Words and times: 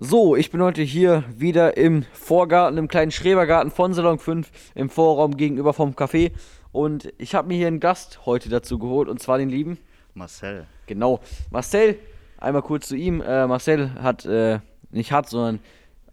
So, 0.00 0.36
ich 0.36 0.52
bin 0.52 0.62
heute 0.62 0.82
hier 0.82 1.24
wieder 1.36 1.76
im 1.76 2.04
Vorgarten, 2.12 2.78
im 2.78 2.86
kleinen 2.86 3.10
Schrebergarten 3.10 3.72
von 3.72 3.94
Salon 3.94 4.20
5 4.20 4.48
im 4.76 4.90
Vorraum 4.90 5.36
gegenüber 5.36 5.72
vom 5.72 5.94
Café. 5.94 6.30
Und 6.70 7.12
ich 7.18 7.34
habe 7.34 7.48
mir 7.48 7.56
hier 7.56 7.66
einen 7.66 7.80
Gast 7.80 8.24
heute 8.24 8.48
dazu 8.48 8.78
geholt, 8.78 9.08
und 9.08 9.20
zwar 9.20 9.38
den 9.38 9.48
lieben 9.48 9.76
Marcel. 10.14 10.68
Genau. 10.86 11.18
Marcel, 11.50 11.98
einmal 12.38 12.62
kurz 12.62 12.86
zu 12.86 12.94
ihm. 12.94 13.20
Äh, 13.20 13.48
Marcel 13.48 13.92
hat, 13.94 14.24
äh, 14.24 14.60
nicht 14.92 15.10
hat, 15.10 15.28
sondern 15.28 15.58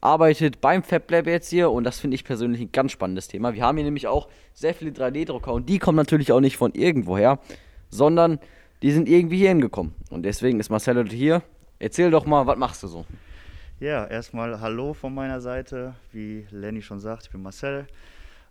arbeitet 0.02 0.62
beim 0.62 0.82
FabLab 0.82 1.28
jetzt 1.28 1.52
hier 1.52 1.70
und 1.70 1.84
das 1.84 2.00
finde 2.00 2.16
ich 2.16 2.24
persönlich 2.24 2.62
ein 2.62 2.72
ganz 2.72 2.92
spannendes 2.92 3.28
Thema. 3.28 3.54
Wir 3.54 3.62
haben 3.62 3.78
hier 3.78 3.86
nämlich 3.86 4.08
auch 4.08 4.30
sehr 4.56 4.74
viele 4.74 4.90
3D-Drucker 4.90 5.54
und 5.54 5.70
die 5.70 5.78
kommen 5.78 5.98
natürlich 5.98 6.32
auch 6.32 6.42
nicht 6.42 6.58
von 6.58 6.74
irgendwoher, 6.74 7.38
sondern 7.90 8.40
die 8.82 8.92
sind 8.92 9.08
irgendwie 9.08 9.38
hier 9.38 9.50
hingekommen. 9.50 9.94
Und 10.10 10.24
deswegen 10.24 10.60
ist 10.60 10.72
Marcel 10.72 10.98
heute 10.98 11.16
hier. 11.16 11.44
Erzähl 11.78 12.10
doch 12.10 12.26
mal, 12.26 12.48
was 12.48 12.58
machst 12.58 12.82
du 12.82 12.88
so? 12.88 13.06
Ja, 13.86 14.04
erstmal 14.04 14.62
Hallo 14.62 14.96
von 14.96 15.14
meiner 15.14 15.42
Seite. 15.42 15.94
Wie 16.12 16.48
Lenny 16.50 16.82
schon 16.82 17.00
sagt, 17.00 17.26
ich 17.26 17.30
bin 17.30 17.44
Marcel. 17.44 17.86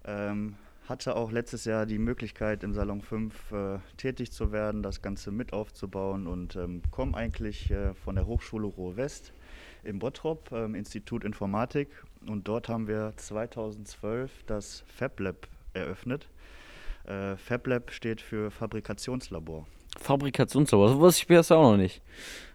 Ähm, 0.05 0.55
hatte 0.88 1.16
auch 1.16 1.33
letztes 1.33 1.65
Jahr 1.65 1.87
die 1.87 1.98
Möglichkeit, 1.98 2.62
im 2.62 2.73
Salon 2.73 3.01
5 3.01 3.51
äh, 3.51 3.78
tätig 3.97 4.30
zu 4.30 4.52
werden, 4.52 4.84
das 4.84 5.02
Ganze 5.02 5.33
mit 5.33 5.52
aufzubauen 5.52 6.28
und 6.28 6.55
ähm, 6.55 6.83
komme 6.92 7.16
eigentlich 7.16 7.69
äh, 7.73 7.95
von 7.95 8.15
der 8.15 8.28
Hochschule 8.28 8.69
Ruhr 8.69 8.97
West 8.97 9.33
im 9.83 9.98
Bottrop, 9.98 10.52
ähm, 10.52 10.77
Institut 10.77 11.25
Informatik. 11.25 11.89
Und 12.28 12.47
dort 12.47 12.69
haben 12.69 12.87
wir 12.87 13.12
2012 13.16 14.30
das 14.47 14.84
FabLab 14.87 15.48
eröffnet. 15.73 16.28
Äh, 17.09 17.34
FabLab 17.34 17.91
steht 17.91 18.20
für 18.20 18.53
Fabrikationslabor. 18.53 19.66
Fabrikationslabor, 19.98 20.91
so 20.91 21.01
wusste 21.01 21.23
ich 21.23 21.27
das 21.27 21.51
auch 21.51 21.73
noch 21.73 21.77
nicht. 21.77 22.03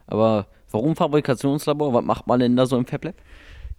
Aber 0.08 0.48
warum 0.72 0.96
Fabrikationslabor? 0.96 1.94
Was 1.94 2.04
macht 2.04 2.28
man 2.28 2.40
denn 2.40 2.56
da 2.56 2.66
so 2.66 2.78
im 2.78 2.86
FabLab? 2.86 3.16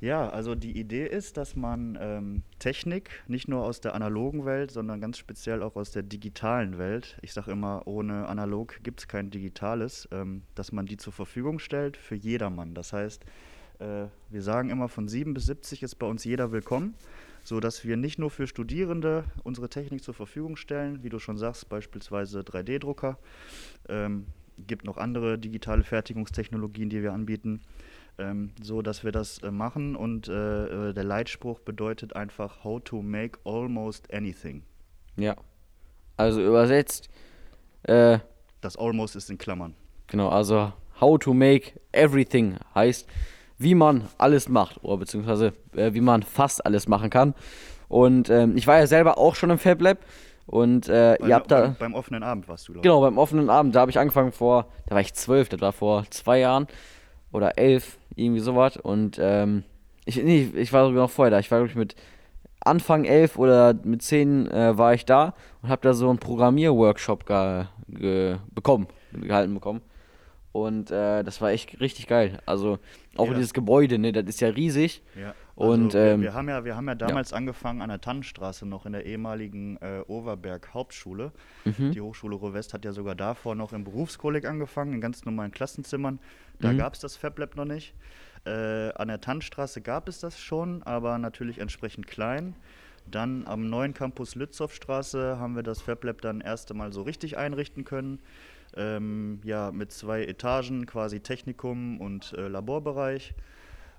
Ja, 0.01 0.31
also 0.31 0.55
die 0.55 0.79
Idee 0.79 1.07
ist, 1.07 1.37
dass 1.37 1.57
man 1.57 1.99
ähm, 2.01 2.43
Technik 2.59 3.11
nicht 3.29 3.49
nur 3.49 3.65
aus 3.65 3.83
der 3.83 3.95
analogen 3.95 4.47
Welt, 4.47 4.71
sondern 4.71 4.99
ganz 4.99 5.19
speziell 5.19 5.63
auch 5.63 5.77
aus 5.77 5.91
der 5.91 6.03
digitalen 6.03 6.79
Welt, 6.79 7.19
ich 7.21 7.35
sage 7.35 7.51
immer, 7.51 7.87
ohne 7.87 8.27
analog 8.27 8.83
gibt 8.83 9.01
es 9.01 9.09
kein 9.09 9.31
digitales, 9.31 10.09
ähm, 10.11 10.43
dass 10.55 10.73
man 10.73 10.87
die 10.87 10.97
zur 10.97 11.13
Verfügung 11.13 11.59
stellt 11.59 11.99
für 11.99 12.15
jedermann. 12.15 12.75
Das 12.75 12.95
heißt, 12.95 13.27
äh, 13.79 14.07
wir 14.31 14.43
sagen 14.43 14.71
immer, 14.71 14.89
von 14.89 15.07
7 15.07 15.35
bis 15.35 15.45
70 15.47 15.83
ist 15.83 15.97
bei 15.97 16.07
uns 16.07 16.25
jeder 16.25 16.51
willkommen, 16.51 16.95
sodass 17.45 17.85
wir 17.85 17.99
nicht 17.99 18.19
nur 18.19 18.31
für 18.31 18.47
Studierende 18.47 19.25
unsere 19.43 19.69
Technik 19.69 20.03
zur 20.03 20.15
Verfügung 20.15 20.57
stellen, 20.57 21.03
wie 21.03 21.11
du 21.11 21.19
schon 21.19 21.37
sagst, 21.37 21.69
beispielsweise 21.69 22.41
3D-Drucker, 22.41 23.19
ähm, 23.91 24.25
gibt 24.67 24.85
noch 24.85 24.97
andere 24.97 25.39
digitale 25.39 25.85
Fertigungstechnologien, 25.85 26.91
die 26.91 27.03
wir 27.03 27.13
anbieten 27.13 27.61
ähm, 28.21 28.51
so 28.63 28.83
dass 28.83 29.03
wir 29.03 29.13
das 29.13 29.39
äh, 29.39 29.51
machen 29.51 29.97
und 29.97 30.29
äh, 30.29 30.91
äh, 30.91 30.93
der 30.93 31.05
Leitspruch 31.05 31.61
bedeutet 31.61 32.15
einfach 32.15 32.63
How 32.65 32.81
to 32.83 33.03
make 33.03 33.39
almost 33.45 34.13
anything. 34.13 34.63
Ja. 35.17 35.37
Also 36.17 36.43
übersetzt. 36.43 37.09
Äh, 37.85 38.19
das 38.61 38.77
almost 38.77 39.17
ist 39.17 39.31
in 39.31 39.39
Klammern. 39.39 39.75
Genau, 40.07 40.29
also 40.29 40.73
How 41.01 41.19
to 41.19 41.33
make 41.33 41.81
everything 41.93 42.57
heißt, 42.75 43.09
wie 43.59 43.75
man 43.75 44.09
alles 44.19 44.49
macht 44.49 44.83
oder 44.85 44.99
beziehungsweise 44.99 45.55
äh, 45.75 45.95
wie 45.95 46.01
man 46.01 46.23
fast 46.23 46.65
alles 46.67 46.89
machen 46.89 47.11
kann. 47.11 47.35
Und 47.89 48.29
ähm, 48.31 48.57
ich 48.57 48.67
war 48.67 48.79
ja 48.79 48.87
selber 48.87 49.19
auch 49.19 49.35
schon 49.35 49.51
im 49.51 49.59
Fab 49.59 49.81
Lab 49.81 49.99
und 50.51 50.89
äh, 50.89 51.15
ihr 51.25 51.37
habt 51.37 51.53
da. 51.53 51.61
Beim, 51.61 51.77
beim 51.79 51.95
offenen 51.95 52.25
Abend 52.25 52.49
warst 52.49 52.67
du, 52.67 52.73
glaube 52.73 52.83
Genau, 52.83 53.01
beim 53.01 53.19
offenen 53.19 53.49
Abend. 53.49 53.73
Da 53.73 53.83
habe 53.83 53.93
ich 53.93 54.01
angefangen 54.01 54.33
vor, 54.33 54.67
da 54.89 54.97
war 54.97 55.01
ich 55.01 55.15
zwölf, 55.15 55.49
das 55.49 55.61
war 55.61 55.71
vor 55.71 56.05
zwei 56.11 56.41
Jahren 56.41 56.67
oder 57.31 57.57
elf, 57.57 57.99
irgendwie 58.17 58.41
sowas. 58.41 58.77
Und 58.77 59.17
ähm, 59.23 59.63
ich, 60.07 60.21
nee, 60.21 60.51
ich 60.57 60.73
war 60.73 60.87
sogar 60.87 61.03
noch 61.03 61.11
vorher 61.11 61.31
da. 61.31 61.39
Ich 61.39 61.53
war, 61.53 61.59
glaube 61.61 61.71
ich, 61.71 61.77
mit 61.77 61.95
Anfang 62.59 63.05
elf 63.05 63.39
oder 63.39 63.75
mit 63.85 64.03
zehn 64.03 64.51
äh, 64.51 64.77
war 64.77 64.93
ich 64.93 65.05
da 65.05 65.35
und 65.63 65.69
habe 65.69 65.83
da 65.83 65.95
so 65.95 66.11
einen 66.11 66.19
Programmierworkshop 66.19 67.27
ge, 67.27 67.67
ge 67.87 68.37
bekommen, 68.53 68.89
gehalten 69.13 69.55
bekommen. 69.55 69.83
Und 70.51 70.91
äh, 70.91 71.23
das 71.23 71.41
war 71.41 71.53
echt 71.53 71.81
richtig 71.81 72.09
geil. 72.09 72.41
Also 72.45 72.81
auch 73.17 73.29
ja. 73.29 73.35
dieses 73.35 73.55
Gebäude, 73.55 74.01
ne, 74.01 74.11
das 74.11 74.25
ist 74.25 74.41
ja 74.41 74.49
riesig. 74.49 75.01
Ja. 75.15 75.33
Also 75.61 75.73
und 75.73 75.95
ähm, 75.95 76.23
wir, 76.23 76.33
haben 76.33 76.49
ja, 76.49 76.65
wir 76.65 76.75
haben 76.75 76.89
ja 76.89 76.95
damals 76.95 77.31
ja. 77.31 77.37
angefangen 77.37 77.83
an 77.83 77.91
der 77.91 78.01
Tannenstraße 78.01 78.65
noch 78.65 78.87
in 78.87 78.93
der 78.93 79.05
ehemaligen 79.05 79.77
äh, 79.83 80.03
Overberg 80.07 80.73
Hauptschule. 80.73 81.33
Mhm. 81.67 81.93
Die 81.93 82.01
Hochschule 82.01 82.35
Ruhr 82.35 82.55
West 82.55 82.73
hat 82.73 82.85
ja 82.85 82.93
sogar 82.93 83.15
davor 83.15 83.55
noch 83.55 83.75
im 83.75 83.85
Berufskolleg 83.85 84.47
angefangen, 84.47 84.95
in 84.95 85.01
ganz 85.03 85.25
normalen 85.27 85.53
Klassenzimmern. 85.53 86.19
Da 86.61 86.73
mhm. 86.73 86.79
gab 86.79 86.95
es 86.95 87.01
das 87.01 87.17
FabLab 87.17 87.57
noch 87.57 87.67
nicht. 87.67 87.95
Äh, 88.47 88.93
an 88.95 89.09
der 89.09 89.21
Tannenstraße 89.21 89.83
gab 89.83 90.09
es 90.09 90.21
das 90.21 90.41
schon, 90.41 90.83
aber 90.83 91.19
natürlich 91.19 91.59
entsprechend 91.59 92.07
klein. 92.07 92.57
Dann 93.11 93.47
am 93.47 93.69
neuen 93.69 93.93
Campus 93.93 94.35
Lützowstraße 94.37 95.39
haben 95.39 95.57
wir 95.57 95.63
das 95.63 95.83
FabLab 95.83 96.23
dann 96.23 96.41
erst 96.41 96.71
einmal 96.71 96.93
so 96.93 97.03
richtig 97.03 97.37
einrichten 97.37 97.85
können. 97.85 98.21
Ähm, 98.77 99.41
ja, 99.45 99.73
mit 99.73 99.93
zwei 99.93 100.25
Etagen, 100.25 100.87
quasi 100.87 101.21
Technikum 101.21 102.01
und 102.01 102.33
äh, 102.35 102.49
Laborbereich. 102.49 103.35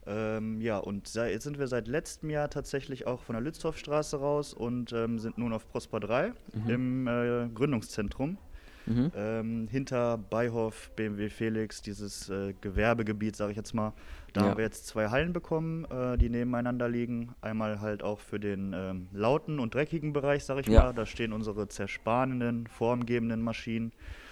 Ähm, 0.07 0.62
ja, 0.62 0.78
und 0.78 1.13
jetzt 1.13 1.44
sind 1.44 1.59
wir 1.59 1.67
seit 1.67 1.88
letztem 1.88 2.29
Jahr 2.29 2.50
tatsächlich 2.50 3.06
auch 3.06 3.22
von 3.22 3.34
der 3.34 3.41
Lützowstraße 3.41 4.17
raus 4.17 4.53
und 4.53 4.94
ähm, 4.94 5.19
sind 5.19 5.38
nun 5.38 5.53
auf 5.53 5.67
Prosper 5.69 6.00
3 6.00 6.34
mhm. 6.53 6.69
im 6.69 7.07
äh, 7.07 7.50
Gründungszentrum. 7.53 8.38
Mhm. 8.85 9.11
Ähm, 9.16 9.67
hinter 9.69 10.17
Beihof, 10.17 10.90
BMW 10.95 11.29
Felix, 11.29 11.81
dieses 11.81 12.29
äh, 12.29 12.53
Gewerbegebiet, 12.61 13.35
sage 13.35 13.51
ich 13.51 13.57
jetzt 13.57 13.73
mal. 13.73 13.94
Da 14.34 14.41
ja. 14.41 14.47
haben 14.47 14.57
wir 14.57 14.63
jetzt 14.63 14.88
zwei 14.88 15.09
Hallen 15.09 15.34
bekommen, 15.34 15.85
äh, 15.85 16.17
die 16.17 16.29
nebeneinander 16.29 16.90
liegen. 16.90 17.35
Einmal 17.41 17.79
halt 17.81 18.01
auch 18.01 18.19
für 18.19 18.40
den 18.40 18.73
ähm, 18.73 19.07
lauten 19.11 19.59
und 19.59 19.75
dreckigen 19.75 20.13
Bereich, 20.13 20.45
sage 20.45 20.61
ich 20.61 20.67
ja. 20.67 20.84
mal. 20.84 20.94
Da 20.94 21.06
stehen 21.06 21.34
unsere 21.34 21.67
zerspanenden, 21.67 22.67
formgebenden 22.67 23.41
Maschinen 23.41 23.91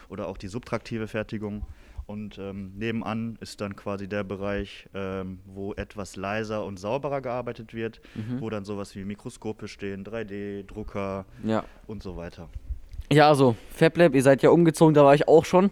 oder 0.10 0.28
auch 0.28 0.38
die 0.38 0.48
subtraktive 0.48 1.08
Fertigung. 1.08 1.64
Und 2.06 2.40
ähm, 2.40 2.74
nebenan 2.76 3.38
ist 3.40 3.62
dann 3.62 3.76
quasi 3.76 4.08
der 4.08 4.24
Bereich, 4.24 4.88
ähm, 4.96 5.40
wo 5.46 5.74
etwas 5.76 6.16
leiser 6.16 6.66
und 6.66 6.80
sauberer 6.80 7.22
gearbeitet 7.22 7.76
wird, 7.76 8.02
mhm. 8.16 8.42
wo 8.42 8.50
dann 8.50 8.66
sowas 8.66 8.96
wie 8.96 9.06
Mikroskope 9.06 9.68
stehen, 9.68 10.04
3D-Drucker 10.04 11.26
ja. 11.44 11.64
und 11.86 12.02
so 12.02 12.18
weiter. 12.18 12.50
Ja, 13.12 13.28
also 13.28 13.56
FabLab, 13.76 14.16
ihr 14.16 14.24
seid 14.24 14.42
ja 14.42 14.50
umgezogen, 14.50 14.96
da 14.96 15.06
war 15.06 15.14
ich 15.14 15.28
auch 15.28 15.46
schon. 15.46 15.72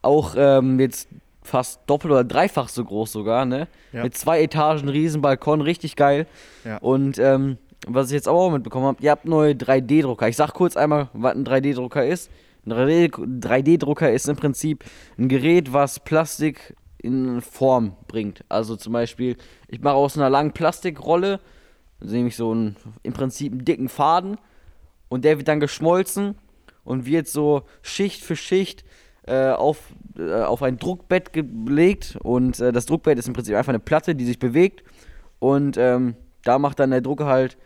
Auch 0.00 0.34
ähm, 0.36 0.80
jetzt 0.80 1.08
fast 1.42 1.80
doppelt 1.86 2.12
oder 2.12 2.24
dreifach 2.24 2.68
so 2.68 2.84
groß 2.84 3.12
sogar, 3.12 3.44
ne? 3.44 3.68
Ja. 3.92 4.02
Mit 4.02 4.16
zwei 4.16 4.42
Etagen, 4.42 4.88
Riesenbalkon, 4.88 5.60
richtig 5.60 5.96
geil. 5.96 6.26
Ja. 6.64 6.78
Und 6.78 7.18
ähm, 7.18 7.58
was 7.86 8.06
ich 8.06 8.14
jetzt 8.14 8.28
auch 8.28 8.50
mitbekommen 8.50 8.86
habe, 8.86 9.02
ihr 9.02 9.10
habt 9.10 9.26
neue 9.26 9.52
3D-Drucker. 9.52 10.28
Ich 10.28 10.36
sag 10.36 10.52
kurz 10.54 10.76
einmal, 10.76 11.08
was 11.12 11.34
ein 11.34 11.44
3D-Drucker 11.44 12.04
ist. 12.04 12.30
Ein 12.66 12.72
3D-Drucker 12.72 14.12
ist 14.12 14.28
im 14.28 14.36
Prinzip 14.36 14.84
ein 15.18 15.28
Gerät, 15.28 15.72
was 15.72 16.00
Plastik 16.00 16.74
in 16.98 17.40
Form 17.40 17.96
bringt. 18.08 18.44
Also 18.48 18.76
zum 18.76 18.92
Beispiel, 18.92 19.36
ich 19.68 19.80
mache 19.80 19.94
aus 19.94 20.16
einer 20.16 20.30
langen 20.30 20.52
Plastikrolle, 20.52 21.40
nehme 22.00 22.28
ich 22.28 22.36
so 22.36 22.50
einen, 22.50 22.76
im 23.02 23.12
Prinzip 23.12 23.52
einen 23.52 23.64
dicken 23.64 23.88
Faden 23.88 24.36
und 25.08 25.24
der 25.24 25.38
wird 25.38 25.48
dann 25.48 25.60
geschmolzen 25.60 26.34
und 26.84 27.06
wird 27.06 27.28
so 27.28 27.62
Schicht 27.82 28.22
für 28.22 28.36
Schicht 28.36 28.84
äh, 29.26 29.50
auf, 29.50 29.78
äh, 30.18 30.42
auf 30.42 30.62
ein 30.62 30.78
Druckbett 30.78 31.32
gelegt. 31.32 32.18
Und 32.22 32.60
äh, 32.60 32.72
das 32.72 32.86
Druckbett 32.86 33.18
ist 33.18 33.28
im 33.28 33.34
Prinzip 33.34 33.54
einfach 33.54 33.70
eine 33.70 33.80
Platte, 33.80 34.14
die 34.14 34.24
sich 34.24 34.38
bewegt. 34.38 34.82
Und 35.38 35.76
ähm, 35.76 36.14
da 36.44 36.58
macht 36.58 36.80
dann 36.80 36.90
der 36.90 37.00
Drucker 37.00 37.26
halt 37.26 37.56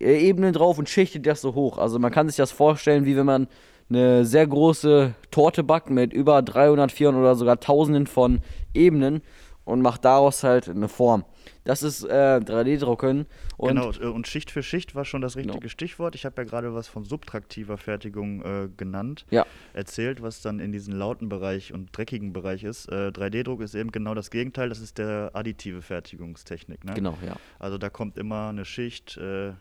äh, 0.00 0.26
Ebenen 0.26 0.52
drauf 0.52 0.78
und 0.78 0.88
schichtet 0.88 1.26
das 1.26 1.40
so 1.40 1.54
hoch. 1.54 1.78
Also 1.78 1.98
man 1.98 2.12
kann 2.12 2.28
sich 2.28 2.36
das 2.36 2.52
vorstellen, 2.52 3.04
wie 3.04 3.16
wenn 3.16 3.26
man 3.26 3.48
eine 3.88 4.24
sehr 4.24 4.46
große 4.46 5.14
Torte 5.30 5.62
backt 5.62 5.90
mit 5.90 6.12
über 6.12 6.42
300, 6.42 6.90
400 6.90 7.20
oder 7.20 7.34
sogar 7.34 7.60
Tausenden 7.60 8.06
von 8.06 8.40
Ebenen 8.72 9.22
und 9.64 9.80
macht 9.80 10.04
daraus 10.04 10.42
halt 10.42 10.68
eine 10.68 10.88
Form. 10.88 11.24
Das 11.64 11.82
ist 11.82 12.04
äh, 12.04 12.40
3D-Drucken. 12.42 13.26
Genau, 13.58 13.90
äh, 13.92 14.06
und 14.06 14.26
Schicht 14.26 14.50
für 14.50 14.62
Schicht 14.62 14.94
war 14.94 15.04
schon 15.04 15.22
das 15.22 15.36
richtige 15.36 15.58
genau. 15.58 15.68
Stichwort. 15.68 16.14
Ich 16.14 16.24
habe 16.26 16.42
ja 16.42 16.44
gerade 16.44 16.74
was 16.74 16.88
von 16.88 17.04
subtraktiver 17.04 17.78
Fertigung 17.78 18.42
äh, 18.42 18.68
genannt, 18.76 19.24
ja. 19.30 19.46
erzählt, 19.72 20.22
was 20.22 20.42
dann 20.42 20.60
in 20.60 20.72
diesem 20.72 20.94
lauten 20.94 21.28
Bereich 21.28 21.72
und 21.72 21.96
dreckigen 21.96 22.32
Bereich 22.32 22.64
ist. 22.64 22.86
Äh, 22.90 23.08
3D-Druck 23.08 23.62
ist 23.62 23.74
eben 23.74 23.92
genau 23.92 24.14
das 24.14 24.30
Gegenteil, 24.30 24.68
das 24.68 24.80
ist 24.80 24.98
der 24.98 25.30
additive 25.32 25.80
Fertigungstechnik. 25.80 26.84
Ne? 26.84 26.94
Genau, 26.94 27.16
ja. 27.24 27.36
Also 27.58 27.78
da 27.78 27.88
kommt 27.88 28.18
immer 28.18 28.48
eine 28.48 28.66
Schicht 28.66 29.16
äh, 29.16 29.52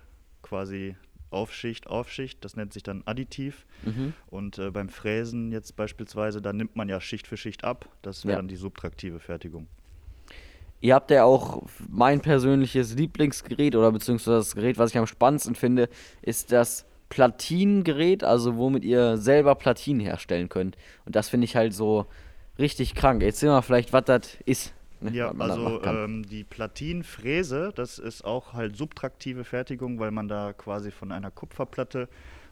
quasi 0.41 0.95
auf 1.33 1.53
Schicht 1.53 1.87
auf 1.87 2.09
Schicht, 2.09 2.43
das 2.45 2.55
nennt 2.55 2.73
sich 2.73 2.83
dann 2.83 3.03
additiv. 3.05 3.65
Mhm. 3.83 4.13
Und 4.27 4.59
äh, 4.59 4.71
beim 4.71 4.89
Fräsen 4.89 5.51
jetzt 5.51 5.75
beispielsweise, 5.75 6.41
da 6.41 6.53
nimmt 6.53 6.75
man 6.75 6.89
ja 6.89 7.01
Schicht 7.01 7.27
für 7.27 7.37
Schicht 7.37 7.63
ab. 7.63 7.89
Das 8.01 8.25
wäre 8.25 8.33
ja. 8.33 8.37
dann 8.37 8.47
die 8.47 8.55
subtraktive 8.55 9.19
Fertigung. 9.19 9.67
Ihr 10.81 10.95
habt 10.95 11.11
ja 11.11 11.23
auch 11.23 11.63
mein 11.89 12.19
persönliches 12.19 12.95
Lieblingsgerät 12.95 13.75
oder 13.75 13.91
beziehungsweise 13.91 14.37
das 14.37 14.55
Gerät, 14.55 14.77
was 14.77 14.91
ich 14.91 14.97
am 14.97 15.07
spannendsten 15.07 15.55
finde, 15.55 15.87
ist 16.21 16.51
das 16.51 16.85
Platinengerät, 17.07 18.23
also 18.23 18.57
womit 18.57 18.83
ihr 18.83 19.17
selber 19.17 19.55
Platinen 19.55 20.01
herstellen 20.01 20.49
könnt. 20.49 20.75
Und 21.05 21.15
das 21.15 21.29
finde 21.29 21.45
ich 21.45 21.55
halt 21.55 21.73
so 21.73 22.07
richtig 22.59 22.95
krank. 22.95 23.23
Erzähl 23.23 23.49
mal 23.49 23.61
vielleicht, 23.61 23.93
was 23.93 24.03
das 24.05 24.37
ist. 24.45 24.73
Ne? 25.03 25.11
Ja, 25.11 25.33
also 25.37 25.83
ähm, 25.83 26.23
die 26.23 26.43
Platinfräse, 26.43 27.71
das 27.75 27.99
ist 27.99 28.23
auch 28.23 28.53
halt 28.53 28.75
subtraktive 28.75 29.43
Fertigung, 29.43 29.99
weil 29.99 30.11
man 30.11 30.27
da 30.27 30.53
quasi 30.53 30.91
von 30.91 31.11
einer 31.11 31.31
Kupferplatte 31.31 32.07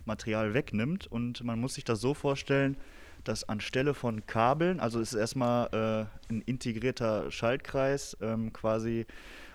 Material 0.05 0.53
wegnimmt 0.53 1.07
und 1.07 1.43
man 1.43 1.59
muss 1.59 1.75
sich 1.75 1.83
das 1.83 2.01
so 2.01 2.13
vorstellen, 2.13 2.77
dass 3.23 3.47
anstelle 3.47 3.93
von 3.93 4.25
Kabeln, 4.25 4.79
also 4.79 4.99
es 4.99 5.13
ist 5.13 5.19
erstmal 5.19 5.67
äh, 6.29 6.33
ein 6.33 6.41
integrierter 6.41 7.29
Schaltkreis 7.29 8.17
ähm, 8.21 8.51
quasi 8.51 9.05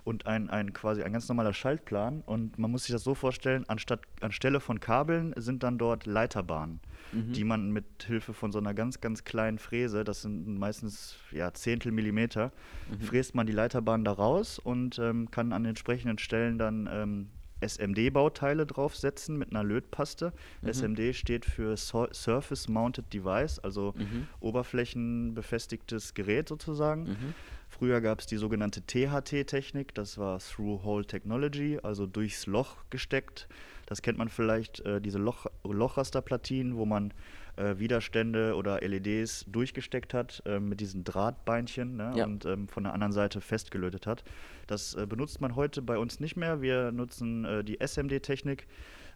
und 0.07 0.27
ein, 0.27 0.49
ein 0.51 0.73
quasi 0.73 1.03
ein 1.03 1.13
ganz 1.13 1.29
normaler 1.29 1.53
Schaltplan 1.53 2.23
und 2.25 2.61
man 2.61 2.71
muss 2.71 2.85
sich 2.85 2.93
das 2.93 3.03
so 3.03 3.17
vorstellen, 3.17 3.65
anstatt 3.67 4.03
anstelle 4.21 4.61
von 4.61 4.79
Kabeln 4.79 5.35
sind 5.37 5.65
dann 5.65 5.79
dort 5.79 6.07
Leiterbahnen, 6.07 6.79
mhm. 7.11 7.33
die 7.33 7.43
man 7.43 7.73
mit 7.73 8.05
Hilfe 8.07 8.33
von 8.33 8.53
so 8.53 8.59
einer 8.59 8.73
ganz 8.73 9.01
ganz 9.01 9.25
kleinen 9.25 9.59
Fräse, 9.59 10.05
das 10.05 10.23
sind 10.23 10.59
meistens 10.59 11.17
ja 11.33 11.53
Zehntel 11.53 11.91
Millimeter, 11.91 12.53
mhm. 12.89 13.01
fräst 13.01 13.35
man 13.35 13.49
die 13.49 13.53
Leiterbahn 13.53 14.05
da 14.05 14.13
raus 14.13 14.61
und 14.61 15.01
ähm, 15.01 15.29
kann 15.33 15.53
an 15.53 15.65
entsprechenden 15.65 16.19
Stellen 16.19 16.57
dann 16.57 16.89
ähm, 16.91 17.29
SMD-Bauteile 17.61 18.67
draufsetzen 18.67 19.37
mit 19.39 19.51
einer 19.51 19.65
Lötpaste. 19.65 20.33
Mhm. 20.61 20.69
SMD 20.69 21.17
steht 21.17 21.45
für 21.45 21.77
Surface 21.77 22.69
Mounted 22.69 23.13
Device, 23.13 23.59
also 23.59 23.95
mhm. 23.97 24.29
oberflächenbefestigtes 24.41 26.15
Gerät 26.15 26.49
sozusagen. 26.49 27.05
Mhm. 27.05 27.35
Früher 27.79 28.01
gab 28.01 28.21
es 28.21 28.27
die 28.27 28.39
sogenannte 28.39 28.81
THT-Technik, 28.87 29.95
das 29.95 30.17
war 30.17 30.39
Through-Hole 30.39 31.05
Technology, 31.05 31.79
also 31.83 32.07
durchs 32.07 32.47
Loch 32.47 32.77
gesteckt. 32.89 33.49
Das 33.85 34.01
kennt 34.01 34.17
man 34.17 34.31
vielleicht, 34.31 34.81
äh, 34.81 34.99
diese 34.99 35.19
Loch 35.19 35.45
Lochrasterplatinen, 35.63 36.77
wo 36.77 36.87
man 36.87 37.13
äh, 37.57 37.79
Widerstände 37.79 38.55
oder 38.55 38.81
LEDs 38.81 39.45
durchgesteckt 39.49 40.15
hat 40.15 40.43
äh, 40.47 40.59
mit 40.59 40.81
diesen 40.81 41.05
Drahtbeinchen 41.05 41.97
ne, 41.97 42.15
ja. 42.17 42.25
und 42.25 42.47
ähm, 42.47 42.67
von 42.67 42.85
der 42.85 42.95
anderen 42.95 43.13
Seite 43.13 43.43
festgelötet 43.43 44.07
hat. 44.07 44.25
Das 44.67 44.95
äh, 44.95 45.05
benutzt 45.07 45.43
man 45.43 45.55
heute 45.55 45.83
bei 45.83 45.99
uns 45.99 46.19
nicht 46.19 46.35
mehr. 46.35 46.63
Wir 46.63 46.93
nutzen 46.93 47.45
äh, 47.45 47.63
die 47.63 47.79
SMD-Technik. 47.79 48.67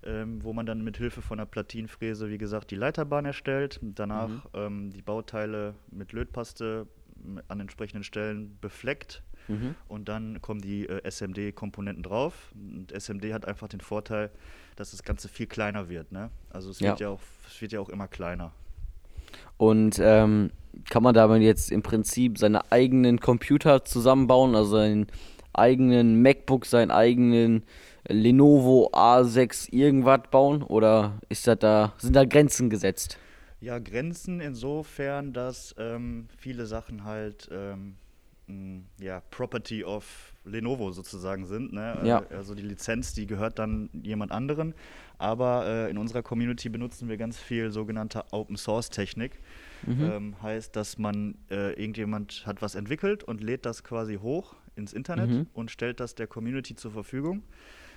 Ähm, 0.02 0.42
wo 0.42 0.54
man 0.54 0.64
dann 0.64 0.82
mit 0.82 0.96
Hilfe 0.96 1.20
von 1.20 1.38
einer 1.38 1.44
Platinfräse, 1.44 2.30
wie 2.30 2.38
gesagt, 2.38 2.70
die 2.70 2.74
Leiterbahn 2.74 3.26
erstellt, 3.26 3.78
danach 3.82 4.28
mhm. 4.28 4.42
ähm, 4.54 4.90
die 4.92 5.02
Bauteile 5.02 5.74
mit 5.90 6.14
Lötpaste 6.14 6.86
an 7.48 7.60
entsprechenden 7.60 8.04
Stellen 8.04 8.58
befleckt 8.60 9.22
mhm. 9.48 9.74
und 9.88 10.08
dann 10.08 10.40
kommen 10.40 10.60
die 10.60 10.88
äh, 10.88 11.02
SMD-Komponenten 11.08 12.02
drauf. 12.02 12.52
Und 12.54 12.92
SMD 12.92 13.32
hat 13.32 13.46
einfach 13.46 13.68
den 13.68 13.80
Vorteil, 13.80 14.30
dass 14.76 14.92
das 14.92 15.02
Ganze 15.02 15.28
viel 15.28 15.46
kleiner 15.46 15.88
wird. 15.88 16.12
Ne? 16.12 16.30
Also 16.50 16.70
es, 16.70 16.80
ja. 16.80 16.90
Wird 16.90 17.00
ja 17.00 17.08
auch, 17.10 17.20
es 17.48 17.60
wird 17.60 17.72
ja 17.72 17.80
auch 17.80 17.88
immer 17.88 18.08
kleiner. 18.08 18.52
Und 19.56 19.98
ähm, 20.02 20.50
kann 20.88 21.02
man 21.02 21.14
damit 21.14 21.42
jetzt 21.42 21.70
im 21.70 21.82
Prinzip 21.82 22.38
seine 22.38 22.70
eigenen 22.72 23.20
Computer 23.20 23.84
zusammenbauen, 23.84 24.54
also 24.54 24.76
seinen 24.76 25.06
eigenen 25.52 26.22
MacBook, 26.22 26.64
seinen 26.66 26.90
eigenen 26.90 27.64
Lenovo 28.08 28.90
A6 28.92 29.72
irgendwas 29.72 30.22
bauen? 30.30 30.62
Oder 30.62 31.18
ist 31.28 31.46
das 31.46 31.58
da, 31.58 31.92
sind 31.98 32.16
da 32.16 32.24
Grenzen 32.24 32.70
gesetzt? 32.70 33.18
Ja, 33.60 33.78
Grenzen 33.78 34.40
insofern, 34.40 35.32
dass 35.32 35.74
ähm, 35.78 36.28
viele 36.38 36.66
Sachen 36.66 37.04
halt 37.04 37.48
ähm, 37.52 37.96
ja, 38.98 39.20
Property 39.30 39.84
of 39.84 40.32
Lenovo 40.44 40.92
sozusagen 40.92 41.46
sind. 41.46 41.72
Ne? 41.72 41.98
Ja. 42.04 42.24
Also 42.30 42.54
die 42.54 42.62
Lizenz, 42.62 43.12
die 43.12 43.26
gehört 43.26 43.58
dann 43.58 43.90
jemand 44.02 44.32
anderen. 44.32 44.74
Aber 45.18 45.66
äh, 45.66 45.90
in 45.90 45.98
unserer 45.98 46.22
Community 46.22 46.68
benutzen 46.68 47.08
wir 47.08 47.16
ganz 47.16 47.38
viel 47.38 47.70
sogenannte 47.70 48.24
Open 48.32 48.56
Source 48.56 48.88
Technik. 48.88 49.38
Mhm. 49.86 50.10
Ähm, 50.10 50.42
heißt, 50.42 50.74
dass 50.76 50.98
man 50.98 51.36
äh, 51.50 51.72
irgendjemand 51.72 52.44
hat 52.46 52.62
was 52.62 52.74
entwickelt 52.74 53.24
und 53.24 53.42
lädt 53.42 53.66
das 53.66 53.84
quasi 53.84 54.16
hoch 54.16 54.56
ins 54.76 54.92
Internet 54.92 55.30
mhm. 55.30 55.46
und 55.52 55.70
stellt 55.70 56.00
das 56.00 56.14
der 56.14 56.26
Community 56.26 56.74
zur 56.74 56.90
Verfügung. 56.90 57.42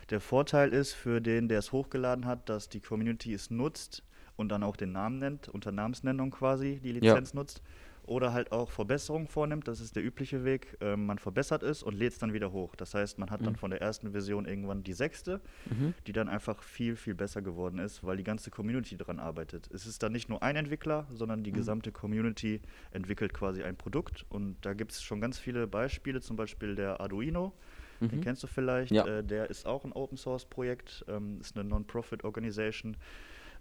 Der 0.10 0.20
Vorteil 0.20 0.74
ist 0.74 0.94
für 0.94 1.22
den, 1.22 1.48
der 1.48 1.60
es 1.60 1.72
hochgeladen 1.72 2.26
hat, 2.26 2.50
dass 2.50 2.68
die 2.68 2.82
Community 2.82 3.34
es 3.34 3.50
nutzt 3.50 4.04
und 4.36 4.50
dann 4.50 4.64
auch 4.64 4.76
den 4.76 4.92
Namen 4.92 5.20
nennt, 5.20 5.50
unter 5.50 5.72
Namensnennung 5.72 6.32
quasi 6.32 6.80
die 6.84 6.92
Lizenz 6.92 7.34
ja. 7.34 7.40
nutzt 7.40 7.62
oder 8.06 8.34
halt 8.34 8.52
auch 8.52 8.70
Verbesserungen 8.70 9.28
vornimmt. 9.28 9.68
Das 9.68 9.80
ist 9.80 9.96
der 9.96 10.04
übliche 10.04 10.44
Weg. 10.44 10.78
Ähm, 10.82 11.06
man 11.06 11.20
verbessert 11.20 11.64
es 11.64 11.84
und 11.84 11.94
lädt 11.96 12.14
es 12.14 12.20
dann 12.20 12.34
wieder 12.34 12.52
hoch. 12.52 12.76
Das 12.76 12.94
heißt, 12.94 13.18
man 13.18 13.30
hat 13.30 13.42
mhm. 13.42 13.46
dann 13.46 13.56
von 13.56 13.72
der 13.72 13.82
ersten 13.82 14.12
Version 14.12 14.46
irgendwann 14.46 14.84
die 14.84 14.94
sechste, 14.94 15.40
mhm. 15.70 15.94
die 16.06 16.12
dann 16.12 16.28
einfach 16.28 16.62
viel, 16.62 16.96
viel 16.96 17.16
besser 17.16 17.42
geworden 17.42 17.80
ist, 17.80 18.04
weil 18.04 18.18
die 18.18 18.24
ganze 18.24 18.52
Community 18.52 18.98
daran 18.98 19.20
arbeitet. 19.20 19.70
Es 19.74 19.86
ist 19.86 20.04
dann 20.04 20.12
nicht 20.12 20.30
nur 20.30 20.44
ein 20.44 20.56
Entwickler, 20.56 21.08
sondern 21.14 21.44
die 21.44 21.52
mhm. 21.52 21.56
gesamte 21.56 21.92
Community 21.92 22.62
entwickelt 22.92 23.34
quasi 23.34 23.64
ein 23.64 23.78
Produkt. 23.78 24.26
Und 24.30 24.58
da 24.62 24.74
gibt 24.74 24.92
es 24.92 25.02
schon 25.02 25.22
ganz 25.22 25.40
viele 25.40 25.68
Beispiele, 25.68 26.22
zum 26.22 26.36
Beispiel 26.36 26.76
der 26.76 27.00
Arduino. 27.00 27.54
Den 28.02 28.20
mhm. 28.20 28.22
kennst 28.22 28.44
du 28.44 28.48
vielleicht. 28.48 28.92
Ja. 28.92 29.06
Äh, 29.06 29.24
der 29.24 29.50
ist 29.50 29.66
auch 29.66 29.86
ein 29.86 29.94
Open 29.94 30.18
Source 30.18 30.46
Projekt, 30.46 31.06
ähm, 31.08 31.40
ist 31.40 31.56
eine 31.56 31.64
Non-Profit 31.64 32.26
Organisation. 32.26 32.98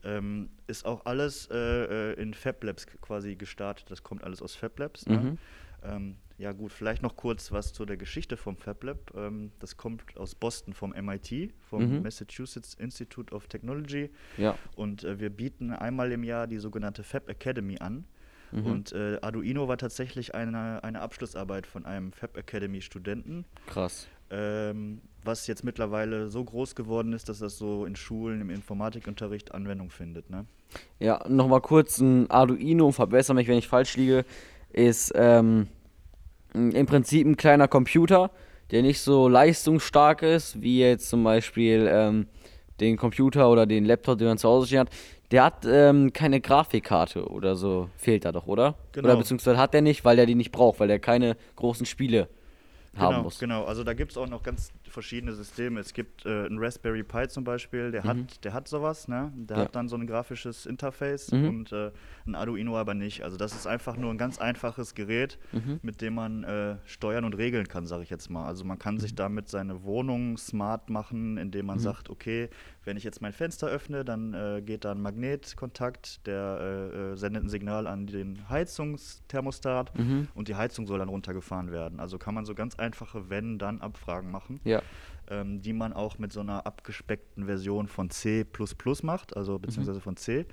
Ähm, 0.04 0.50
ist 0.66 0.84
auch 0.84 1.06
alles 1.06 1.48
äh, 1.50 2.12
äh 2.12 2.20
in 2.20 2.34
Fab 2.34 2.62
Labs 2.64 2.86
quasi 2.86 3.36
gestartet. 3.36 3.90
Das 3.90 4.02
kommt 4.02 4.24
alles 4.24 4.42
aus 4.42 4.54
Fab 4.54 4.78
Labs. 4.78 5.06
Ne? 5.06 5.18
Mhm. 5.18 5.38
Ähm, 5.84 6.16
ja 6.38 6.52
gut, 6.52 6.72
vielleicht 6.72 7.02
noch 7.02 7.16
kurz 7.16 7.52
was 7.52 7.72
zu 7.72 7.84
der 7.84 7.96
Geschichte 7.96 8.36
vom 8.36 8.56
Fab 8.56 8.82
Lab. 8.82 9.12
Ähm, 9.14 9.52
das 9.60 9.76
kommt 9.76 10.16
aus 10.16 10.34
Boston 10.34 10.74
vom 10.74 10.90
MIT, 10.90 11.52
vom 11.68 11.96
mhm. 11.96 12.02
Massachusetts 12.02 12.74
Institute 12.74 13.34
of 13.34 13.46
Technology. 13.46 14.10
Ja. 14.36 14.56
Und 14.74 15.04
äh, 15.04 15.20
wir 15.20 15.30
bieten 15.30 15.72
einmal 15.72 16.10
im 16.12 16.24
Jahr 16.24 16.46
die 16.46 16.58
sogenannte 16.58 17.02
Fab 17.02 17.28
Academy 17.28 17.78
an. 17.78 18.06
Mhm. 18.50 18.66
Und 18.66 18.92
äh, 18.92 19.18
Arduino 19.22 19.68
war 19.68 19.78
tatsächlich 19.78 20.34
eine, 20.34 20.82
eine 20.82 21.00
Abschlussarbeit 21.00 21.66
von 21.66 21.86
einem 21.86 22.12
Fab 22.12 22.36
Academy 22.36 22.80
Studenten. 22.80 23.44
Krass 23.66 24.08
ähm, 24.32 25.02
was 25.24 25.46
jetzt 25.46 25.62
mittlerweile 25.62 26.28
so 26.28 26.42
groß 26.42 26.74
geworden 26.74 27.12
ist, 27.12 27.28
dass 27.28 27.38
das 27.38 27.58
so 27.58 27.84
in 27.84 27.94
Schulen 27.94 28.40
im 28.40 28.50
Informatikunterricht 28.50 29.54
Anwendung 29.54 29.90
findet. 29.90 30.30
Ne? 30.30 30.46
Ja, 30.98 31.24
nochmal 31.28 31.60
kurz 31.60 31.98
ein 31.98 32.30
Arduino, 32.30 32.90
verbessere 32.90 33.34
mich, 33.34 33.46
wenn 33.46 33.58
ich 33.58 33.68
falsch 33.68 33.96
liege, 33.96 34.24
ist 34.72 35.12
ähm, 35.14 35.68
im 36.54 36.86
Prinzip 36.86 37.26
ein 37.26 37.36
kleiner 37.36 37.68
Computer, 37.68 38.30
der 38.70 38.82
nicht 38.82 39.00
so 39.00 39.28
leistungsstark 39.28 40.22
ist, 40.22 40.60
wie 40.60 40.80
jetzt 40.80 41.08
zum 41.08 41.22
Beispiel 41.22 41.88
ähm, 41.90 42.26
den 42.80 42.96
Computer 42.96 43.50
oder 43.50 43.66
den 43.66 43.84
Laptop, 43.84 44.18
den 44.18 44.28
man 44.28 44.38
zu 44.38 44.48
Hause 44.48 44.66
stehen 44.66 44.80
hat. 44.80 44.90
Der 45.30 45.44
hat 45.44 45.64
ähm, 45.66 46.12
keine 46.12 46.40
Grafikkarte 46.40 47.26
oder 47.28 47.54
so, 47.54 47.88
fehlt 47.96 48.24
da 48.24 48.32
doch, 48.32 48.46
oder? 48.46 48.74
Genau. 48.92 49.08
Oder 49.08 49.16
beziehungsweise 49.18 49.58
hat 49.58 49.72
der 49.72 49.82
nicht, 49.82 50.04
weil 50.04 50.16
der 50.16 50.26
die 50.26 50.34
nicht 50.34 50.52
braucht, 50.52 50.80
weil 50.80 50.88
der 50.88 50.98
keine 50.98 51.36
großen 51.56 51.86
Spiele 51.86 52.28
genau, 52.92 53.12
haben 53.12 53.22
muss. 53.22 53.38
Genau, 53.38 53.64
also 53.64 53.84
da 53.84 53.94
gibt 53.94 54.12
es 54.12 54.18
auch 54.18 54.28
noch 54.28 54.42
ganz 54.42 54.72
verschiedene 54.92 55.34
Systeme. 55.34 55.80
Es 55.80 55.92
gibt 55.92 56.26
äh, 56.26 56.46
einen 56.46 56.58
Raspberry 56.58 57.02
Pi 57.02 57.28
zum 57.28 57.44
Beispiel, 57.44 57.90
der, 57.90 58.04
mhm. 58.04 58.08
hat, 58.08 58.44
der 58.44 58.52
hat 58.52 58.68
sowas, 58.68 59.08
ne? 59.08 59.32
der 59.34 59.56
ja. 59.56 59.64
hat 59.64 59.74
dann 59.74 59.88
so 59.88 59.96
ein 59.96 60.06
grafisches 60.06 60.66
Interface 60.66 61.32
mhm. 61.32 61.48
und 61.48 61.72
äh, 61.72 61.90
ein 62.26 62.34
Arduino 62.34 62.76
aber 62.76 62.94
nicht. 62.94 63.22
Also 63.22 63.36
das 63.36 63.54
ist 63.54 63.66
einfach 63.66 63.96
nur 63.96 64.10
ein 64.10 64.18
ganz 64.18 64.38
einfaches 64.38 64.94
Gerät, 64.94 65.38
mhm. 65.52 65.80
mit 65.82 66.00
dem 66.00 66.14
man 66.14 66.44
äh, 66.44 66.76
steuern 66.84 67.24
und 67.24 67.36
regeln 67.36 67.66
kann, 67.68 67.86
sage 67.86 68.02
ich 68.02 68.10
jetzt 68.10 68.30
mal. 68.30 68.46
Also 68.46 68.64
man 68.64 68.78
kann 68.78 68.98
sich 68.98 69.12
mhm. 69.12 69.16
damit 69.16 69.48
seine 69.48 69.82
Wohnung 69.82 70.36
smart 70.36 70.90
machen, 70.90 71.38
indem 71.38 71.66
man 71.66 71.78
mhm. 71.78 71.82
sagt, 71.82 72.10
okay, 72.10 72.48
wenn 72.84 72.96
ich 72.96 73.04
jetzt 73.04 73.22
mein 73.22 73.32
Fenster 73.32 73.68
öffne, 73.68 74.04
dann 74.04 74.34
äh, 74.34 74.62
geht 74.64 74.84
da 74.84 74.92
ein 74.92 75.00
Magnetkontakt, 75.00 76.26
der 76.26 76.58
äh, 76.60 77.12
äh, 77.12 77.16
sendet 77.16 77.44
ein 77.44 77.48
Signal 77.48 77.86
an 77.86 78.06
den 78.06 78.48
Heizungsthermostat 78.48 79.96
mhm. 79.96 80.28
und 80.34 80.48
die 80.48 80.56
Heizung 80.56 80.86
soll 80.86 80.98
dann 80.98 81.08
runtergefahren 81.08 81.70
werden. 81.70 82.00
Also 82.00 82.18
kann 82.18 82.34
man 82.34 82.44
so 82.44 82.54
ganz 82.54 82.76
einfache 82.76 83.30
Wenn-Dann-Abfragen 83.30 84.30
machen, 84.30 84.60
ja. 84.64 84.81
Ähm, 85.30 85.62
die 85.62 85.72
man 85.72 85.92
auch 85.92 86.18
mit 86.18 86.32
so 86.32 86.40
einer 86.40 86.66
abgespeckten 86.66 87.46
Version 87.46 87.88
von 87.88 88.10
C 88.10 88.44
macht, 89.02 89.36
also 89.36 89.58
beziehungsweise 89.58 89.98
mhm. 89.98 90.02
von 90.02 90.16
C. 90.16 90.46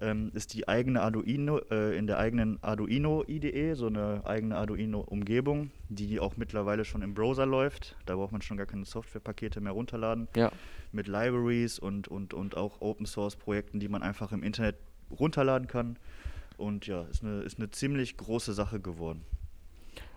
Ähm, 0.00 0.30
ist 0.32 0.54
die 0.54 0.68
eigene 0.68 1.02
Arduino, 1.02 1.58
äh, 1.70 1.98
in 1.98 2.06
der 2.06 2.18
eigenen 2.18 2.62
Arduino 2.62 3.24
IDE, 3.26 3.74
so 3.74 3.88
eine 3.88 4.22
eigene 4.24 4.56
Arduino-Umgebung, 4.56 5.72
die 5.88 6.20
auch 6.20 6.36
mittlerweile 6.36 6.84
schon 6.84 7.02
im 7.02 7.14
Browser 7.14 7.46
läuft. 7.46 7.96
Da 8.06 8.14
braucht 8.14 8.30
man 8.30 8.40
schon 8.40 8.56
gar 8.56 8.66
keine 8.66 8.84
Softwarepakete 8.84 9.60
mehr 9.60 9.72
runterladen. 9.72 10.28
Ja. 10.36 10.52
Mit 10.92 11.08
Libraries 11.08 11.80
und, 11.80 12.06
und, 12.06 12.32
und 12.32 12.56
auch 12.56 12.80
Open-Source-Projekten, 12.80 13.80
die 13.80 13.88
man 13.88 14.04
einfach 14.04 14.30
im 14.30 14.44
Internet 14.44 14.76
runterladen 15.18 15.66
kann. 15.66 15.98
Und 16.58 16.86
ja, 16.86 17.02
ist 17.02 17.24
eine, 17.24 17.40
ist 17.42 17.58
eine 17.58 17.70
ziemlich 17.70 18.16
große 18.16 18.52
Sache 18.52 18.78
geworden. 18.78 19.24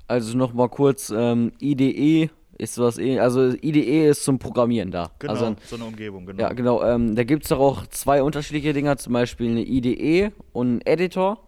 Also 0.08 0.38
nochmal 0.38 0.70
kurz, 0.70 1.12
ähm, 1.16 1.54
IDE 1.60 2.30
ist 2.62 2.76
sowas 2.76 3.00
eh, 3.00 3.20
also 3.20 3.54
IDE 3.54 4.08
ist 4.08 4.24
zum 4.24 4.38
Programmieren 4.38 4.92
da. 4.92 5.10
Genau, 5.18 5.34
also, 5.34 5.56
so 5.66 5.76
eine 5.76 5.86
Umgebung, 5.86 6.28
genau. 6.28 6.42
Ja, 6.42 6.54
genau. 6.54 6.84
Ähm, 6.84 7.16
da 7.16 7.24
gibt 7.24 7.44
es 7.44 7.50
doch 7.50 7.60
auch 7.60 7.88
zwei 7.88 8.22
unterschiedliche 8.22 8.72
Dinger, 8.72 8.98
zum 8.98 9.14
Beispiel 9.14 9.50
eine 9.50 9.66
IDE 9.66 10.32
und 10.54 10.68
einen 10.68 10.82
Editor 10.82 11.42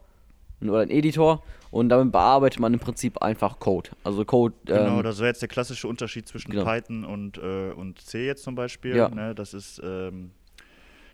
oder 0.60 0.80
ein 0.80 0.90
Editor 0.90 1.44
und 1.70 1.90
damit 1.90 2.12
bearbeitet 2.12 2.60
man 2.60 2.74
im 2.74 2.80
Prinzip 2.80 3.22
einfach 3.22 3.60
Code. 3.60 3.92
Also 4.04 4.26
Code. 4.26 4.56
Genau, 4.66 4.98
ähm, 4.98 5.04
das 5.04 5.20
wäre 5.20 5.28
jetzt 5.28 5.44
der 5.44 5.50
klassische 5.50 5.88
Unterschied 5.88 6.28
zwischen 6.28 6.52
genau. 6.52 6.66
Python 6.66 7.06
und, 7.06 7.38
äh, 7.38 7.72
und 7.72 8.02
C 8.02 8.26
jetzt 8.26 8.44
zum 8.44 8.56
Beispiel. 8.56 8.96
Ja. 8.96 9.10
Ne? 9.10 9.36
Das 9.36 9.54
ist 9.54 9.80
ähm, 9.84 10.32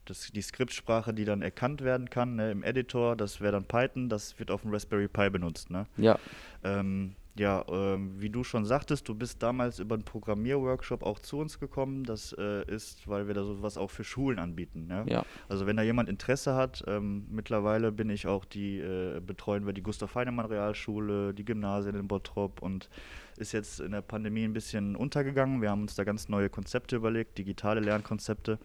das, 0.06 0.32
die 0.34 0.41
Skriptsprache, 0.41 1.13
die 1.13 1.25
dann 1.25 1.41
erkannt 1.41 1.82
werden 1.82 2.10
kann 2.10 2.38
ne? 2.38 2.51
im 2.51 2.63
Editor. 2.63 3.18
Das 3.18 3.41
wäre 3.41 3.51
dann 3.51 3.65
Python. 3.65 4.08
Das 4.08 4.39
wird 4.39 4.50
auf 4.50 4.62
dem 4.62 4.72
Raspberry 4.72 5.10
Pi 5.10 5.29
benutzt. 5.29 5.70
Ne? 5.70 5.88
Ja. 5.98 6.18
Ähm, 6.63 7.15
ja, 7.39 7.65
ähm, 7.69 8.13
wie 8.17 8.29
du 8.29 8.43
schon 8.43 8.65
sagtest, 8.65 9.08
du 9.08 9.15
bist 9.15 9.41
damals 9.41 9.79
über 9.79 9.96
einen 9.96 10.03
Programmierworkshop 10.03 11.03
auch 11.03 11.19
zu 11.19 11.39
uns 11.39 11.60
gekommen. 11.60 12.03
Das 12.03 12.36
äh, 12.38 12.63
ist, 12.65 13.08
weil 13.08 13.27
wir 13.27 13.34
da 13.34 13.43
sowas 13.43 13.77
auch 13.77 13.89
für 13.89 14.03
Schulen 14.03 14.39
anbieten. 14.39 14.88
Ne? 14.88 15.05
Ja. 15.08 15.25
Also 15.48 15.65
wenn 15.65 15.77
da 15.77 15.84
jemand 15.84 16.10
Interesse 16.10 16.53
hat, 16.55 16.84
ähm, 16.88 17.25
mittlerweile 17.29 17.91
bin 17.91 18.10
ich 18.10 18.27
auch 18.27 18.46
die, 18.46 18.79
äh, 18.79 19.22
betreuen 19.22 19.65
wir 19.65 19.74
die 19.74 19.81
Gustav 19.81 20.15
Heinemann 20.15 20.46
Realschule, 20.46 21.34
die 21.34 21.46
Gymnasien 21.46 21.96
in 21.96 22.08
Bottrop 22.08 22.62
und 22.62 22.89
ist 23.38 23.53
jetzt 23.53 23.79
in 23.79 23.91
der 23.91 24.01
Pandemie 24.01 24.43
ein 24.43 24.53
bisschen 24.53 24.98
untergegangen. 24.98 25.62
Wir 25.62 25.69
haben 25.69 25.84
uns 25.84 25.96
da 25.96 26.03
ganz 26.03 26.27
neue 26.27 26.50
Konzepte 26.50 26.98
überlegt, 26.98 27.38
digitale 27.38 27.79
Lernkonzepte 27.79 28.60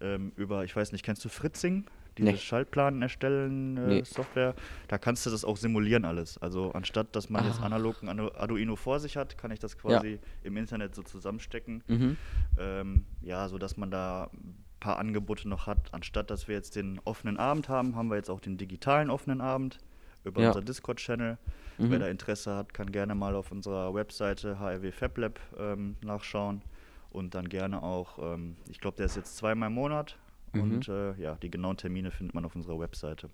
ähm, 0.00 0.32
über, 0.36 0.64
ich 0.64 0.74
weiß 0.74 0.92
nicht, 0.92 1.04
kennst 1.04 1.24
du 1.24 1.28
Fritzing? 1.28 1.86
Diese 2.18 2.32
nee. 2.32 2.36
Schaltplan 2.36 3.02
erstellen 3.02 3.76
äh, 3.76 3.86
nee. 3.86 4.02
Software, 4.04 4.54
da 4.88 4.98
kannst 4.98 5.24
du 5.26 5.30
das 5.30 5.44
auch 5.44 5.56
simulieren 5.56 6.04
alles. 6.04 6.38
Also 6.38 6.72
anstatt, 6.72 7.14
dass 7.16 7.30
man 7.30 7.44
ah. 7.44 7.48
jetzt 7.48 7.60
analog 7.60 8.02
ein 8.02 8.20
Arduino 8.20 8.76
vor 8.76 9.00
sich 9.00 9.16
hat, 9.16 9.38
kann 9.38 9.50
ich 9.50 9.58
das 9.58 9.78
quasi 9.78 10.12
ja. 10.12 10.18
im 10.42 10.56
Internet 10.56 10.94
so 10.94 11.02
zusammenstecken. 11.02 11.82
Mhm. 11.86 12.16
Ähm, 12.58 13.04
ja, 13.22 13.48
so 13.48 13.58
dass 13.58 13.76
man 13.76 13.90
da 13.90 14.30
ein 14.32 14.64
paar 14.80 14.98
Angebote 14.98 15.48
noch 15.48 15.66
hat. 15.66 15.92
Anstatt, 15.92 16.30
dass 16.30 16.48
wir 16.48 16.54
jetzt 16.54 16.76
den 16.76 17.00
offenen 17.04 17.38
Abend 17.38 17.68
haben, 17.68 17.96
haben 17.96 18.08
wir 18.08 18.16
jetzt 18.16 18.30
auch 18.30 18.40
den 18.40 18.58
digitalen 18.58 19.10
offenen 19.10 19.40
Abend 19.40 19.78
über 20.24 20.42
ja. 20.42 20.48
unser 20.48 20.62
Discord-Channel. 20.62 21.38
Mhm. 21.78 21.90
Wer 21.90 21.98
da 22.00 22.06
Interesse 22.08 22.54
hat, 22.54 22.74
kann 22.74 22.92
gerne 22.92 23.14
mal 23.14 23.34
auf 23.34 23.50
unserer 23.50 23.94
Webseite 23.94 24.58
HRW 24.58 24.92
FabLab 24.92 25.40
ähm, 25.58 25.96
nachschauen 26.02 26.62
und 27.10 27.34
dann 27.34 27.48
gerne 27.48 27.82
auch, 27.82 28.18
ähm, 28.18 28.56
ich 28.68 28.80
glaube, 28.80 28.96
der 28.96 29.06
ist 29.06 29.16
jetzt 29.16 29.36
zweimal 29.36 29.68
im 29.68 29.74
Monat, 29.74 30.18
Mhm. 30.52 30.60
Und 30.62 30.88
äh, 30.88 31.14
ja, 31.14 31.36
die 31.42 31.50
genauen 31.50 31.76
Termine 31.76 32.10
findet 32.10 32.34
man 32.34 32.44
auf 32.44 32.54
unserer 32.54 32.78
Webseite. 32.78 33.30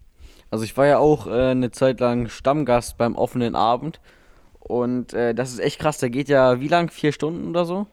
Also 0.50 0.64
ich 0.64 0.76
war 0.76 0.86
ja 0.86 0.98
auch 0.98 1.26
äh, 1.26 1.50
eine 1.50 1.70
Zeit 1.70 2.00
lang 2.00 2.28
Stammgast 2.28 2.98
beim 2.98 3.16
offenen 3.16 3.54
Abend. 3.54 4.00
Und 4.60 5.12
äh, 5.14 5.34
das 5.34 5.52
ist 5.52 5.60
echt 5.60 5.80
krass. 5.80 5.98
Der 5.98 6.10
geht 6.10 6.28
ja 6.28 6.60
wie 6.60 6.68
lang? 6.68 6.90
Vier 6.90 7.12
Stunden 7.12 7.48
oder 7.48 7.64
so? 7.64 7.86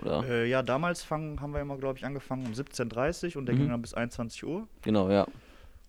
Oder? 0.00 0.24
Äh, 0.28 0.48
ja, 0.48 0.62
damals 0.62 1.02
fang, 1.02 1.40
haben 1.40 1.52
wir 1.52 1.60
immer, 1.60 1.76
glaube 1.76 1.98
ich, 1.98 2.04
angefangen 2.04 2.46
um 2.46 2.52
17.30 2.52 3.30
Uhr 3.30 3.36
und 3.36 3.46
der 3.46 3.54
mhm. 3.54 3.60
ging 3.60 3.68
dann 3.70 3.82
bis 3.82 3.94
21 3.94 4.44
Uhr. 4.44 4.66
Genau, 4.82 5.10
ja. 5.10 5.26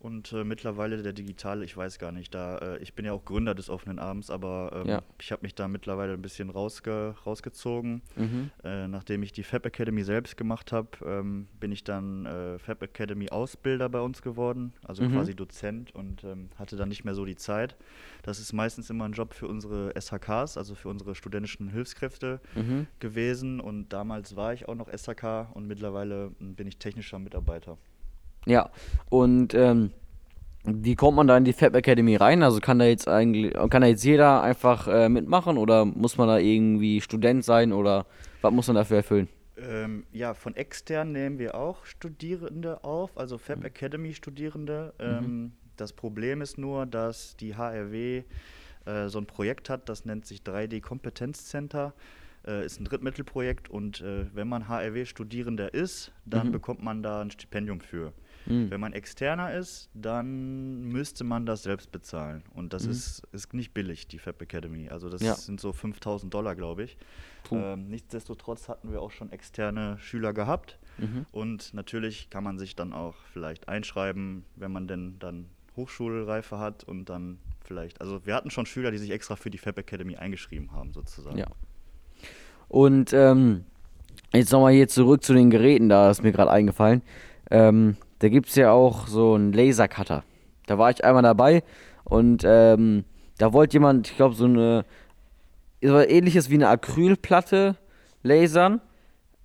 Und 0.05 0.33
äh, 0.33 0.43
mittlerweile 0.43 1.01
der 1.01 1.13
digitale, 1.13 1.65
ich 1.65 1.75
weiß 1.75 1.97
gar 1.97 2.11
nicht, 2.11 2.35
da 2.35 2.59
äh, 2.59 2.77
ich 2.77 2.93
bin 2.93 3.05
ja 3.05 3.13
auch 3.13 3.25
Gründer 3.25 3.55
des 3.55 3.71
offenen 3.71 3.97
Abends, 3.97 4.29
aber 4.29 4.83
ähm, 4.83 4.87
ja. 4.87 5.01
ich 5.19 5.31
habe 5.31 5.41
mich 5.41 5.55
da 5.55 5.67
mittlerweile 5.67 6.13
ein 6.13 6.21
bisschen 6.21 6.51
rausge 6.51 7.15
rausgezogen. 7.25 8.03
Mhm. 8.15 8.51
Äh, 8.63 8.87
nachdem 8.87 9.23
ich 9.23 9.31
die 9.31 9.41
Fab 9.41 9.65
Academy 9.65 10.03
selbst 10.03 10.37
gemacht 10.37 10.71
habe, 10.71 10.89
ähm, 11.03 11.47
bin 11.59 11.71
ich 11.71 11.83
dann 11.83 12.27
äh, 12.27 12.59
Fab 12.59 12.83
Academy 12.83 13.31
Ausbilder 13.31 13.89
bei 13.89 13.99
uns 13.99 14.21
geworden, 14.21 14.73
also 14.83 15.01
mhm. 15.01 15.13
quasi 15.13 15.33
Dozent 15.33 15.95
und 15.95 16.23
ähm, 16.23 16.49
hatte 16.59 16.75
dann 16.75 16.89
nicht 16.89 17.03
mehr 17.03 17.15
so 17.15 17.25
die 17.25 17.35
Zeit. 17.35 17.75
Das 18.21 18.37
ist 18.37 18.53
meistens 18.53 18.91
immer 18.91 19.05
ein 19.05 19.13
Job 19.13 19.33
für 19.33 19.47
unsere 19.47 19.91
SHKs, 19.99 20.55
also 20.55 20.75
für 20.75 20.89
unsere 20.89 21.15
studentischen 21.15 21.67
Hilfskräfte 21.69 22.41
mhm. 22.53 22.85
gewesen. 22.99 23.59
Und 23.59 23.89
damals 23.89 24.35
war 24.35 24.53
ich 24.53 24.67
auch 24.67 24.75
noch 24.75 24.87
SHK 24.87 25.49
und 25.55 25.65
mittlerweile 25.65 26.29
hm, 26.37 26.53
bin 26.53 26.67
ich 26.67 26.77
technischer 26.77 27.17
Mitarbeiter. 27.17 27.79
Ja, 28.45 28.69
und 29.09 29.53
ähm, 29.53 29.91
wie 30.63 30.95
kommt 30.95 31.17
man 31.17 31.27
da 31.27 31.37
in 31.37 31.45
die 31.45 31.53
Fab 31.53 31.75
Academy 31.75 32.15
rein? 32.15 32.43
Also 32.43 32.59
kann 32.59 32.79
da 32.79 32.85
jetzt 32.85 33.07
eigentlich, 33.07 33.53
kann 33.69 33.81
da 33.81 33.87
jetzt 33.87 34.03
jeder 34.03 34.41
einfach 34.41 34.87
äh, 34.87 35.09
mitmachen 35.09 35.57
oder 35.57 35.85
muss 35.85 36.17
man 36.17 36.27
da 36.27 36.37
irgendwie 36.37 37.01
Student 37.01 37.43
sein 37.43 37.73
oder 37.73 38.05
was 38.41 38.51
muss 38.51 38.67
man 38.67 38.75
dafür 38.75 38.97
erfüllen? 38.97 39.29
Ähm, 39.57 40.05
ja, 40.11 40.33
von 40.33 40.55
extern 40.55 41.11
nehmen 41.11 41.39
wir 41.39 41.55
auch 41.55 41.85
Studierende 41.85 42.83
auf, 42.83 43.17
also 43.17 43.37
Fab 43.37 43.59
mhm. 43.59 43.65
Academy 43.65 44.13
Studierende. 44.13 44.93
Ähm, 44.99 45.23
mhm. 45.23 45.51
Das 45.77 45.93
Problem 45.93 46.41
ist 46.41 46.57
nur, 46.57 46.85
dass 46.85 47.35
die 47.37 47.55
HRW 47.55 48.23
äh, 48.85 49.07
so 49.07 49.19
ein 49.19 49.25
Projekt 49.25 49.69
hat, 49.69 49.87
das 49.87 50.05
nennt 50.05 50.25
sich 50.25 50.41
3D 50.41 50.81
Kompetenzcenter 50.81 51.93
äh, 52.47 52.65
ist 52.65 52.79
ein 52.79 52.85
Drittmittelprojekt 52.85 53.69
und 53.69 54.01
äh, 54.01 54.25
wenn 54.33 54.47
man 54.47 54.67
HRW-Studierender 54.67 55.73
ist, 55.73 56.11
dann 56.25 56.47
mhm. 56.47 56.51
bekommt 56.51 56.83
man 56.83 57.03
da 57.03 57.21
ein 57.21 57.31
Stipendium 57.31 57.81
für. 57.81 58.13
Mhm. 58.45 58.69
Wenn 58.69 58.79
man 58.79 58.93
externer 58.93 59.53
ist, 59.53 59.89
dann 59.93 60.83
müsste 60.83 61.23
man 61.23 61.45
das 61.45 61.63
selbst 61.63 61.91
bezahlen. 61.91 62.43
Und 62.53 62.73
das 62.73 62.85
mhm. 62.85 62.91
ist, 62.91 63.23
ist 63.31 63.53
nicht 63.53 63.73
billig, 63.73 64.07
die 64.07 64.19
Fab 64.19 64.41
Academy. 64.41 64.89
Also 64.89 65.09
das 65.09 65.21
ja. 65.21 65.35
sind 65.35 65.59
so 65.59 65.73
5000 65.73 66.33
Dollar, 66.33 66.55
glaube 66.55 66.83
ich. 66.83 66.97
Ähm, 67.51 67.87
nichtsdestotrotz 67.87 68.69
hatten 68.69 68.91
wir 68.91 69.01
auch 69.01 69.11
schon 69.11 69.31
externe 69.31 69.97
Schüler 69.99 70.33
gehabt. 70.33 70.79
Mhm. 70.97 71.25
Und 71.31 71.73
natürlich 71.73 72.29
kann 72.29 72.43
man 72.43 72.57
sich 72.57 72.75
dann 72.75 72.93
auch 72.93 73.15
vielleicht 73.33 73.67
einschreiben, 73.67 74.45
wenn 74.55 74.71
man 74.71 74.87
denn 74.87 75.17
dann 75.19 75.49
Hochschulreife 75.75 76.57
hat 76.57 76.83
und 76.83 77.09
dann 77.09 77.39
vielleicht, 77.61 77.99
also 78.01 78.25
wir 78.25 78.35
hatten 78.35 78.49
schon 78.49 78.65
Schüler, 78.65 78.91
die 78.91 78.97
sich 78.97 79.11
extra 79.11 79.35
für 79.35 79.49
die 79.49 79.57
Fab 79.57 79.77
Academy 79.77 80.15
eingeschrieben 80.15 80.71
haben, 80.71 80.93
sozusagen. 80.93 81.37
Ja. 81.37 81.47
Und 82.67 83.13
ähm, 83.13 83.65
jetzt 84.33 84.51
nochmal 84.51 84.73
hier 84.73 84.87
zurück 84.87 85.23
zu 85.23 85.33
den 85.33 85.49
Geräten, 85.49 85.89
da 85.89 86.09
ist 86.09 86.23
mir 86.23 86.31
gerade 86.31 86.51
eingefallen. 86.51 87.01
Ähm, 87.51 87.97
da 88.25 88.29
gibt 88.29 88.49
es 88.49 88.55
ja 88.55 88.71
auch 88.71 89.05
so 89.05 89.35
einen 89.35 89.53
Lasercutter. 89.53 90.23
Da 90.65 90.79
war 90.79 90.89
ich 90.89 91.05
einmal 91.05 91.21
dabei 91.21 91.61
und 92.05 92.41
ähm, 92.43 93.03
da 93.37 93.53
wollte 93.53 93.73
jemand, 93.73 94.09
ich 94.09 94.15
glaube, 94.15 94.33
so 94.33 94.45
eine 94.45 94.83
so 95.79 95.99
ähnliches 95.99 96.49
wie 96.49 96.55
eine 96.55 96.69
Acrylplatte 96.69 97.75
lasern. 98.23 98.81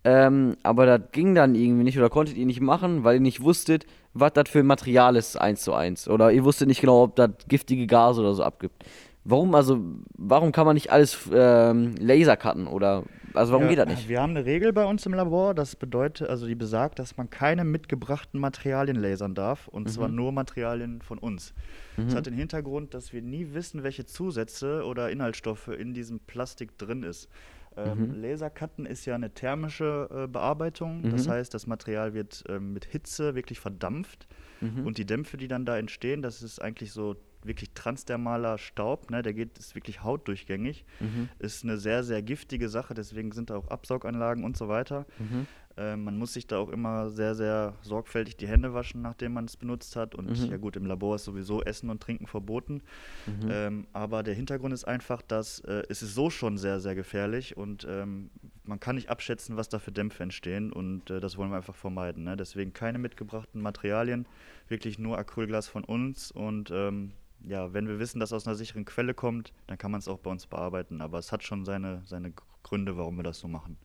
Ähm, 0.02 0.56
aber 0.62 0.86
das 0.86 1.12
ging 1.12 1.34
dann 1.34 1.54
irgendwie 1.54 1.84
nicht 1.84 1.98
oder 1.98 2.08
konntet 2.08 2.38
ihr 2.38 2.46
nicht 2.46 2.62
machen, 2.62 3.04
weil 3.04 3.16
ihr 3.16 3.20
nicht 3.20 3.42
wusstet, 3.42 3.84
was 4.14 4.32
das 4.32 4.48
für 4.48 4.60
ein 4.60 4.66
Material 4.66 5.14
ist, 5.14 5.38
eins 5.38 5.60
zu 5.60 5.74
eins. 5.74 6.08
Oder 6.08 6.32
ihr 6.32 6.42
wusstet 6.42 6.66
nicht 6.66 6.80
genau, 6.80 7.02
ob 7.02 7.16
das 7.16 7.32
giftige 7.48 7.86
Gase 7.86 8.22
oder 8.22 8.32
so 8.32 8.42
abgibt. 8.42 8.82
Warum, 9.24 9.54
also, 9.54 9.78
warum 10.16 10.52
kann 10.52 10.64
man 10.64 10.72
nicht 10.72 10.90
alles 10.90 11.18
ähm, 11.30 11.96
lasercutten 11.98 12.66
oder 12.66 13.02
also 13.34 13.52
warum 13.52 13.64
ja, 13.64 13.70
geht 13.70 13.78
das 13.78 13.88
nicht? 13.88 14.08
Wir 14.08 14.20
haben 14.20 14.30
eine 14.30 14.44
Regel 14.44 14.72
bei 14.72 14.84
uns 14.84 15.06
im 15.06 15.14
Labor, 15.14 15.54
das 15.54 15.76
bedeutet, 15.76 16.28
also 16.28 16.46
die 16.46 16.54
besagt, 16.54 16.98
dass 16.98 17.16
man 17.16 17.30
keine 17.30 17.64
mitgebrachten 17.64 18.40
Materialien 18.40 18.96
lasern 18.96 19.34
darf 19.34 19.68
und 19.68 19.84
mhm. 19.84 19.88
zwar 19.88 20.08
nur 20.08 20.32
Materialien 20.32 21.02
von 21.02 21.18
uns. 21.18 21.54
Mhm. 21.96 22.06
Das 22.06 22.14
hat 22.14 22.26
den 22.26 22.34
Hintergrund, 22.34 22.94
dass 22.94 23.12
wir 23.12 23.22
nie 23.22 23.52
wissen, 23.52 23.82
welche 23.82 24.06
Zusätze 24.06 24.84
oder 24.84 25.10
Inhaltsstoffe 25.10 25.68
in 25.68 25.94
diesem 25.94 26.20
Plastik 26.20 26.76
drin 26.78 27.02
ist. 27.02 27.28
Ähm, 27.76 28.08
mhm. 28.08 28.22
Lasercutten 28.22 28.84
ist 28.84 29.06
ja 29.06 29.14
eine 29.14 29.30
thermische 29.30 30.08
äh, 30.10 30.26
Bearbeitung, 30.26 31.08
das 31.10 31.26
mhm. 31.26 31.30
heißt, 31.30 31.54
das 31.54 31.66
Material 31.66 32.14
wird 32.14 32.44
ähm, 32.48 32.72
mit 32.72 32.84
Hitze 32.84 33.34
wirklich 33.36 33.60
verdampft 33.60 34.26
mhm. 34.60 34.86
und 34.86 34.98
die 34.98 35.06
Dämpfe, 35.06 35.36
die 35.36 35.46
dann 35.46 35.64
da 35.64 35.78
entstehen, 35.78 36.20
das 36.20 36.42
ist 36.42 36.60
eigentlich 36.60 36.92
so 36.92 37.16
wirklich 37.42 37.72
transdermaler 37.72 38.58
Staub, 38.58 39.10
ne, 39.10 39.22
der 39.22 39.32
geht, 39.32 39.58
ist 39.58 39.74
wirklich 39.74 40.02
hautdurchgängig, 40.02 40.84
mhm. 41.00 41.28
ist 41.38 41.64
eine 41.64 41.78
sehr, 41.78 42.04
sehr 42.04 42.22
giftige 42.22 42.68
Sache, 42.68 42.94
deswegen 42.94 43.32
sind 43.32 43.50
da 43.50 43.56
auch 43.56 43.68
Absauganlagen 43.68 44.44
und 44.44 44.56
so 44.56 44.68
weiter. 44.68 45.06
Mhm. 45.18 45.46
Äh, 45.76 45.96
man 45.96 46.18
muss 46.18 46.34
sich 46.34 46.46
da 46.46 46.58
auch 46.58 46.68
immer 46.68 47.10
sehr, 47.10 47.34
sehr 47.34 47.74
sorgfältig 47.82 48.36
die 48.36 48.48
Hände 48.48 48.74
waschen, 48.74 49.02
nachdem 49.02 49.32
man 49.32 49.46
es 49.46 49.56
benutzt 49.56 49.96
hat. 49.96 50.14
Und 50.14 50.28
mhm. 50.28 50.50
ja 50.50 50.56
gut, 50.56 50.76
im 50.76 50.84
Labor 50.84 51.16
ist 51.16 51.24
sowieso 51.24 51.62
Essen 51.62 51.90
und 51.90 52.02
Trinken 52.02 52.26
verboten. 52.26 52.82
Mhm. 53.26 53.48
Ähm, 53.50 53.86
aber 53.92 54.22
der 54.22 54.34
Hintergrund 54.34 54.74
ist 54.74 54.84
einfach, 54.84 55.22
dass 55.22 55.60
äh, 55.60 55.82
es 55.88 56.02
ist 56.02 56.14
so 56.14 56.28
schon 56.28 56.58
sehr, 56.58 56.80
sehr 56.80 56.94
gefährlich 56.94 57.56
und 57.56 57.86
ähm, 57.88 58.30
man 58.64 58.78
kann 58.78 58.96
nicht 58.96 59.08
abschätzen, 59.08 59.56
was 59.56 59.68
da 59.68 59.78
für 59.78 59.92
Dämpfe 59.92 60.22
entstehen 60.22 60.72
und 60.72 61.10
äh, 61.10 61.20
das 61.20 61.36
wollen 61.36 61.50
wir 61.50 61.56
einfach 61.56 61.74
vermeiden. 61.74 62.24
Ne? 62.24 62.36
Deswegen 62.36 62.72
keine 62.72 62.98
mitgebrachten 62.98 63.62
Materialien, 63.62 64.26
wirklich 64.68 64.98
nur 64.98 65.18
Acrylglas 65.18 65.68
von 65.68 65.84
uns 65.84 66.30
und 66.30 66.70
ähm, 66.70 67.12
ja, 67.46 67.72
wenn 67.72 67.88
wir 67.88 67.98
wissen, 67.98 68.20
dass 68.20 68.32
aus 68.32 68.46
einer 68.46 68.56
sicheren 68.56 68.84
Quelle 68.84 69.14
kommt, 69.14 69.52
dann 69.66 69.78
kann 69.78 69.90
man 69.90 70.00
es 70.00 70.08
auch 70.08 70.18
bei 70.18 70.30
uns 70.30 70.46
bearbeiten. 70.46 71.00
Aber 71.00 71.18
es 71.18 71.32
hat 71.32 71.42
schon 71.42 71.64
seine, 71.64 72.02
seine 72.04 72.32
Gründe, 72.62 72.96
warum 72.96 73.16
wir 73.16 73.22
das 73.22 73.38
so 73.38 73.48
machen. 73.48 73.76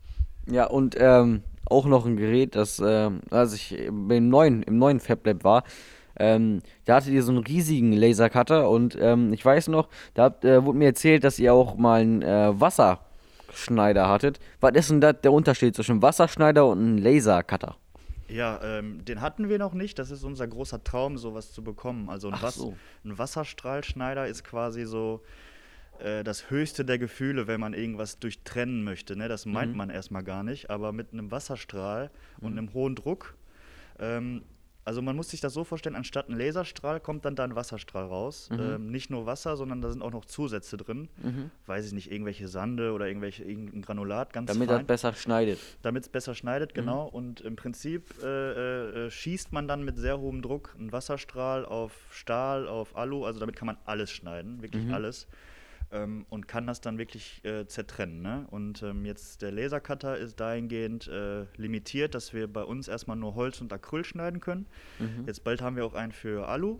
Ja, 0.48 0.66
und 0.66 0.96
ähm, 1.00 1.42
auch 1.66 1.86
noch 1.86 2.06
ein 2.06 2.18
Gerät, 2.18 2.56
das, 2.56 2.80
äh, 2.80 3.10
als 3.32 3.54
ich 3.54 3.78
im 3.78 4.30
neuen, 4.30 4.62
im 4.64 4.78
neuen 4.78 5.00
FabLab 5.00 5.44
war, 5.44 5.64
ähm, 6.18 6.62
da 6.86 6.96
hattet 6.96 7.14
ihr 7.14 7.24
so 7.24 7.32
einen 7.32 7.44
riesigen 7.44 7.92
Lasercutter 7.92 8.70
und 8.70 8.98
ähm, 9.00 9.34
ich 9.34 9.44
weiß 9.44 9.68
noch, 9.68 9.90
da 10.14 10.26
habt, 10.26 10.46
äh, 10.46 10.64
wurde 10.64 10.78
mir 10.78 10.86
erzählt, 10.86 11.24
dass 11.24 11.40
ihr 11.40 11.54
auch 11.54 11.76
mal 11.76 12.02
einen 12.02 12.22
äh, 12.22 12.60
Wasserschneider 12.60 14.08
hattet. 14.08 14.40
Was 14.62 14.74
ist 14.76 14.92
denn 14.92 15.02
da 15.02 15.12
der 15.14 15.34
Unterschied 15.34 15.76
zwischen 15.76 16.02
Wasserschneider 16.02 16.66
und 16.68 16.80
einem 16.80 16.98
Lasercutter? 17.00 17.76
Ja, 18.27 18.60
ähm, 18.63 19.05
den 19.05 19.22
hatten 19.22 19.50
wir 19.50 19.60
noch 19.60 19.74
nicht. 19.74 20.00
Das 20.00 20.12
ist 20.12 20.24
unser 20.24 20.48
großer 20.48 20.84
Traum, 20.84 21.17
sowas 21.17 21.51
zu 21.51 21.63
bekommen. 21.63 22.10
Also 22.10 22.29
ein, 22.29 22.41
Was 22.41 22.55
so. 22.55 22.75
ein 23.03 23.17
Wasserstrahlschneider 23.17 24.27
ist 24.27 24.44
quasi 24.44 24.86
so 24.86 25.22
äh, 26.00 26.24
das 26.24 26.50
höchste 26.50 26.86
der 26.86 26.98
Gefühle, 26.98 27.48
wenn 27.48 27.60
man 27.60 27.74
irgendwas 27.74 28.20
durchtrennen 28.20 28.84
möchte. 28.84 29.15
Ne? 29.15 29.27
Das 29.27 29.46
meint 29.46 29.72
mhm. 29.72 29.77
man 29.77 29.89
erstmal 29.89 30.24
gar 30.24 30.44
nicht. 30.44 30.70
Aber 30.70 30.91
mit 30.91 31.13
einem 31.13 31.32
Wasserstrahl 31.32 32.10
mhm. 32.39 32.46
und 32.46 32.58
einem 32.58 32.74
hohen 32.74 32.96
Druck 32.96 33.36
ähm, 34.00 34.44
also 34.86 35.01
man 35.01 35.15
muss 35.15 35.30
sich 35.30 35.42
das 35.42 35.54
so 35.54 35.63
vorstellen, 35.63 35.96
anstatt 35.96 36.30
ein 36.30 36.38
Laserstrahl 36.38 37.00
kommt 37.00 37.25
dann 37.25 37.36
da 37.36 37.44
ein 37.44 37.56
Wasserstrahl 37.56 38.06
raus. 38.06 38.50
Mhm. 38.51 38.60
Ähm, 38.60 38.92
nicht 38.92 39.10
nur 39.10 39.25
Wasser, 39.25 39.58
sondern 39.58 39.82
da 39.82 39.89
sind 39.89 40.04
auch 40.04 40.12
noch 40.12 40.25
Zusätze 40.25 40.77
drin. 40.77 41.10
Mhm. 41.24 41.50
Weiß 41.65 41.88
ich 41.88 41.92
nicht, 41.92 42.12
irgendwelche 42.12 42.48
Sande 42.48 42.94
oder 42.94 43.08
irgendwelche 43.08 43.44
irgendein 43.44 43.82
Granulat, 43.82 44.32
ganz 44.32 44.51
Damit 44.51 44.70
es 44.70 44.84
besser 44.84 45.13
schneidet. 45.13 45.60
Damit 45.82 46.04
es 46.04 46.10
besser 46.10 46.36
schneidet, 46.36 46.72
mhm. 46.72 46.82
genau. 46.82 47.08
Und 47.08 47.42
im 47.42 47.56
Prinzip 47.56 48.13
äh, 48.24 48.27
äh, 48.27 49.06
äh, 49.08 49.12
schießt 49.12 49.51
man 49.54 49.68
dann 49.68 49.84
mit 49.84 49.98
sehr 49.98 50.20
hohem 50.20 50.44
Druck 50.44 50.75
einen 50.77 50.92
Wasserstrahl 50.92 51.65
auf 51.65 51.94
Stahl, 52.12 52.68
auf 52.68 52.96
Alu. 52.96 53.25
Also 53.25 53.39
damit 53.39 53.56
kann 53.56 53.65
man 53.65 53.77
alles 53.86 54.12
schneiden, 54.12 54.62
wirklich 54.62 54.86
mhm. 54.86 54.94
alles. 54.94 55.27
Ähm, 55.96 56.25
und 56.30 56.48
kann 56.48 56.68
das 56.68 56.82
dann 56.82 56.98
wirklich 56.98 57.44
äh, 57.44 57.66
zertrennen. 57.66 58.22
Ne? 58.22 58.46
Und 58.52 58.84
ähm, 58.84 59.06
jetzt 59.06 59.42
der 59.42 59.52
Lasercutter 59.52 60.18
ist 60.18 60.40
dahingehend 60.40 61.08
äh, 61.08 61.46
limitiert, 61.56 62.14
dass 62.14 62.34
wir 62.34 62.52
bei 62.52 62.64
uns 62.64 62.88
erstmal 62.88 63.18
nur 63.18 63.36
Holz 63.36 63.62
und 63.62 63.72
Acryl 63.72 64.04
schneiden 64.04 64.40
können. 64.40 64.68
Mhm. 65.00 65.25
Jetzt 65.25 65.44
bald 65.44 65.62
haben 65.62 65.75
wir 65.75 65.86
auch 65.86 65.94
einen 65.94 66.12
für 66.12 66.48
Alu. 66.48 66.80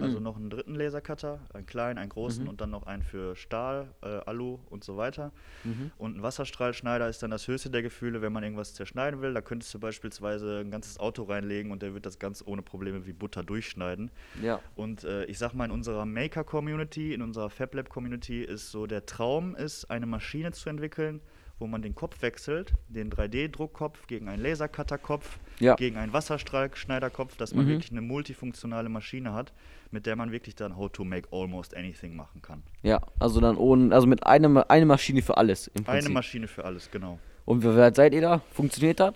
Also 0.00 0.18
mhm. 0.18 0.24
noch 0.24 0.36
einen 0.36 0.50
dritten 0.50 0.74
Lasercutter, 0.74 1.40
einen 1.52 1.66
kleinen, 1.66 1.98
einen 1.98 2.08
großen 2.08 2.44
mhm. 2.44 2.50
und 2.50 2.60
dann 2.60 2.70
noch 2.70 2.84
einen 2.84 3.02
für 3.02 3.36
Stahl, 3.36 3.88
äh, 4.02 4.06
Alu 4.06 4.58
und 4.70 4.84
so 4.84 4.96
weiter. 4.96 5.32
Mhm. 5.62 5.92
Und 5.98 6.16
ein 6.16 6.22
Wasserstrahlschneider 6.22 7.08
ist 7.08 7.22
dann 7.22 7.30
das 7.30 7.46
höchste 7.46 7.70
der 7.70 7.82
Gefühle, 7.82 8.22
wenn 8.22 8.32
man 8.32 8.42
irgendwas 8.42 8.74
zerschneiden 8.74 9.20
will. 9.20 9.34
Da 9.34 9.40
könntest 9.40 9.72
du 9.74 9.78
beispielsweise 9.78 10.60
ein 10.60 10.70
ganzes 10.70 10.98
Auto 10.98 11.24
reinlegen 11.24 11.70
und 11.70 11.82
der 11.82 11.94
wird 11.94 12.06
das 12.06 12.18
ganz 12.18 12.42
ohne 12.44 12.62
Probleme 12.62 13.06
wie 13.06 13.12
Butter 13.12 13.42
durchschneiden. 13.42 14.10
Ja. 14.42 14.60
Und 14.74 15.04
äh, 15.04 15.24
ich 15.26 15.38
sag 15.38 15.54
mal, 15.54 15.66
in 15.66 15.70
unserer 15.70 16.06
Maker-Community, 16.06 17.14
in 17.14 17.22
unserer 17.22 17.50
FabLab-Community 17.50 18.42
ist 18.42 18.70
so 18.70 18.86
der 18.86 19.06
Traum, 19.06 19.54
ist 19.54 19.90
eine 19.90 20.06
Maschine 20.06 20.52
zu 20.52 20.68
entwickeln, 20.68 21.20
wo 21.58 21.66
man 21.66 21.82
den 21.82 21.94
Kopf 21.94 22.20
wechselt, 22.22 22.74
den 22.88 23.10
3D-Druckkopf 23.10 24.06
gegen 24.06 24.28
einen 24.28 24.42
Lasercutterkopf, 24.42 25.38
ja. 25.60 25.74
gegen 25.74 25.96
einen 25.96 26.12
Wasserstrahlschneiderkopf, 26.12 27.36
dass 27.36 27.54
man 27.54 27.66
mhm. 27.66 27.70
wirklich 27.70 27.90
eine 27.90 28.00
multifunktionale 28.00 28.88
Maschine 28.88 29.32
hat, 29.32 29.52
mit 29.90 30.06
der 30.06 30.16
man 30.16 30.32
wirklich 30.32 30.54
dann 30.54 30.76
How 30.76 30.90
to 30.90 31.04
make 31.04 31.28
almost 31.32 31.76
anything 31.76 32.16
machen 32.16 32.42
kann. 32.42 32.62
Ja, 32.82 33.00
also 33.18 33.40
dann 33.40 33.56
ohne, 33.56 33.94
also 33.94 34.06
mit 34.06 34.26
einer 34.26 34.70
eine 34.70 34.86
Maschine 34.86 35.22
für 35.22 35.36
alles 35.36 35.68
im 35.68 35.84
Prinzip. 35.84 36.06
Eine 36.06 36.14
Maschine 36.14 36.48
für 36.48 36.64
alles, 36.64 36.90
genau. 36.90 37.18
Und 37.44 37.62
wie 37.62 37.76
weit 37.76 37.96
seid 37.96 38.14
ihr 38.14 38.22
da? 38.22 38.40
Funktioniert 38.52 39.00
das? 39.00 39.14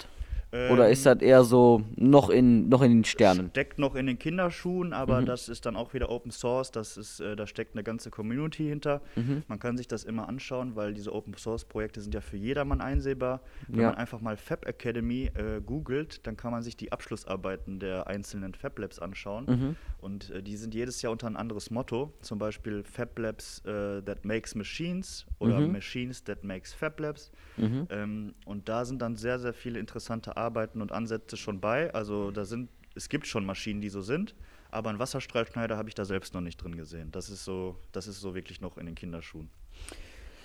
Oder 0.51 0.89
ist 0.89 1.05
das 1.05 1.21
eher 1.21 1.45
so 1.45 1.83
noch 1.97 2.31
in, 2.31 2.71
noch 2.71 2.81
in 2.81 2.91
den 2.91 3.05
Sternen? 3.05 3.51
Steckt 3.51 3.79
noch 3.79 3.95
in 3.95 4.07
den 4.07 4.19
Kinderschuhen, 4.19 4.95
aber 4.95 5.21
mhm. 5.21 5.27
das 5.27 5.49
ist 5.51 5.67
dann 5.67 5.77
auch 5.77 5.93
wieder 5.93 6.11
Open 6.11 6.31
Source. 6.31 6.71
Das 6.71 6.97
ist, 6.97 7.21
äh, 7.21 7.37
da 7.37 7.47
steckt 7.47 7.75
eine 7.75 7.83
ganze 7.83 8.11
Community 8.11 8.67
hinter. 8.67 9.03
Mhm. 9.15 9.43
Man 9.47 9.59
kann 9.59 9.77
sich 9.77 9.89
das 9.89 10.05
immer 10.05 10.27
anschauen, 10.27 10.75
weil 10.75 10.95
diese 10.95 11.15
Open 11.15 11.35
Source 11.35 11.67
Projekte 11.67 12.01
sind 12.01 12.15
ja 12.15 12.23
für 12.23 12.39
jedermann 12.39 12.81
einsehbar. 12.81 13.43
Wenn 13.67 13.81
ja. 13.81 13.89
man 13.89 13.97
einfach 13.97 14.23
mal 14.23 14.39
Fab 14.39 14.67
Academy 14.67 15.31
äh, 15.35 15.61
googelt, 15.61 16.27
dann 16.27 16.39
kann 16.39 16.51
man 16.51 16.63
sich 16.63 16.77
die 16.77 16.93
Abschlussarbeiten 16.93 17.79
der 17.79 18.07
einzelnen 18.07 18.55
Fab 18.55 18.79
Labs 18.79 18.99
anschauen. 18.99 19.45
Mhm. 19.47 19.77
Und 20.01 20.31
äh, 20.31 20.43
die 20.43 20.57
sind 20.57 20.75
jedes 20.75 21.03
Jahr 21.03 21.13
unter 21.13 21.27
ein 21.27 21.37
anderes 21.37 21.71
Motto. 21.71 22.13
Zum 22.21 22.39
Beispiel 22.39 22.85
Fab 22.85 23.19
Labs 23.19 23.59
äh, 23.65 24.03
that 24.03 24.25
makes 24.25 24.55
machines 24.55 25.27
oder 25.39 25.61
mhm. 25.61 25.73
Machines 25.73 26.23
that 26.25 26.45
makes 26.45 26.73
Fab 26.73 27.01
Labs. 27.01 27.33
Mhm. 27.57 27.87
Ähm, 27.91 28.35
und 28.45 28.69
da 28.69 28.85
sind 28.85 29.03
dann 29.03 29.17
sehr, 29.17 29.39
sehr 29.39 29.53
viele 29.53 29.79
interessante 29.79 30.37
Arbeiten 30.37 30.81
und 30.81 30.93
Ansätze 30.93 31.37
schon 31.37 31.61
bei. 31.61 31.93
Also 31.93 32.31
da 32.31 32.45
sind, 32.45 32.71
es 32.95 33.09
gibt 33.09 33.27
schon 33.27 33.45
Maschinen, 33.45 33.81
die 33.81 33.89
so 33.89 34.01
sind, 34.01 34.35
aber 34.71 34.91
einen 34.91 34.99
Wasserstrahlschneider 34.99 35.77
habe 35.77 35.89
ich 35.89 35.95
da 35.95 36.05
selbst 36.05 36.35
noch 36.35 36.43
nicht 36.43 36.63
drin 36.63 36.77
gesehen. 36.77 37.11
Das 37.11 37.29
ist 37.29 37.45
so, 37.45 37.77
das 37.93 38.07
ist 38.07 38.21
so 38.21 38.35
wirklich 38.35 38.61
noch 38.61 38.79
in 38.79 38.87
den 38.87 38.95
Kinderschuhen. 38.95 39.51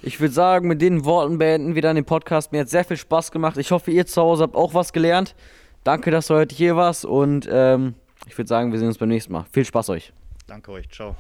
Ich 0.02 0.20
würde 0.20 0.34
sagen, 0.34 0.68
mit 0.68 0.82
den 0.82 1.06
Worten 1.06 1.38
beenden 1.38 1.76
wir 1.76 1.82
dann 1.82 1.96
den 1.96 2.06
Podcast. 2.06 2.52
Mir 2.52 2.62
hat 2.62 2.70
sehr 2.70 2.84
viel 2.84 2.98
Spaß 2.98 3.32
gemacht. 3.32 3.58
Ich 3.58 3.72
hoffe, 3.72 3.92
ihr 3.92 4.06
zu 4.06 4.22
Hause 4.22 4.44
habt 4.44 4.56
auch 4.56 4.74
was 4.74 4.92
gelernt. 4.92 5.36
Danke, 5.84 6.12
dass 6.12 6.28
du 6.28 6.34
heute 6.34 6.56
hier 6.56 6.76
warst 6.76 7.06
und 7.06 7.48
ähm, 7.50 7.96
ich 8.28 8.38
würde 8.38 8.48
sagen, 8.48 8.72
wir 8.72 8.80
sehen 8.80 8.88
uns 8.88 8.98
beim 8.98 9.10
nächsten 9.10 9.34
Mal. 9.34 9.46
Viel 9.52 9.66
Spaß 9.66 9.90
euch. 9.90 10.14
Danke 10.48 10.72
euch. 10.72 10.90
Ciao. 10.90 11.16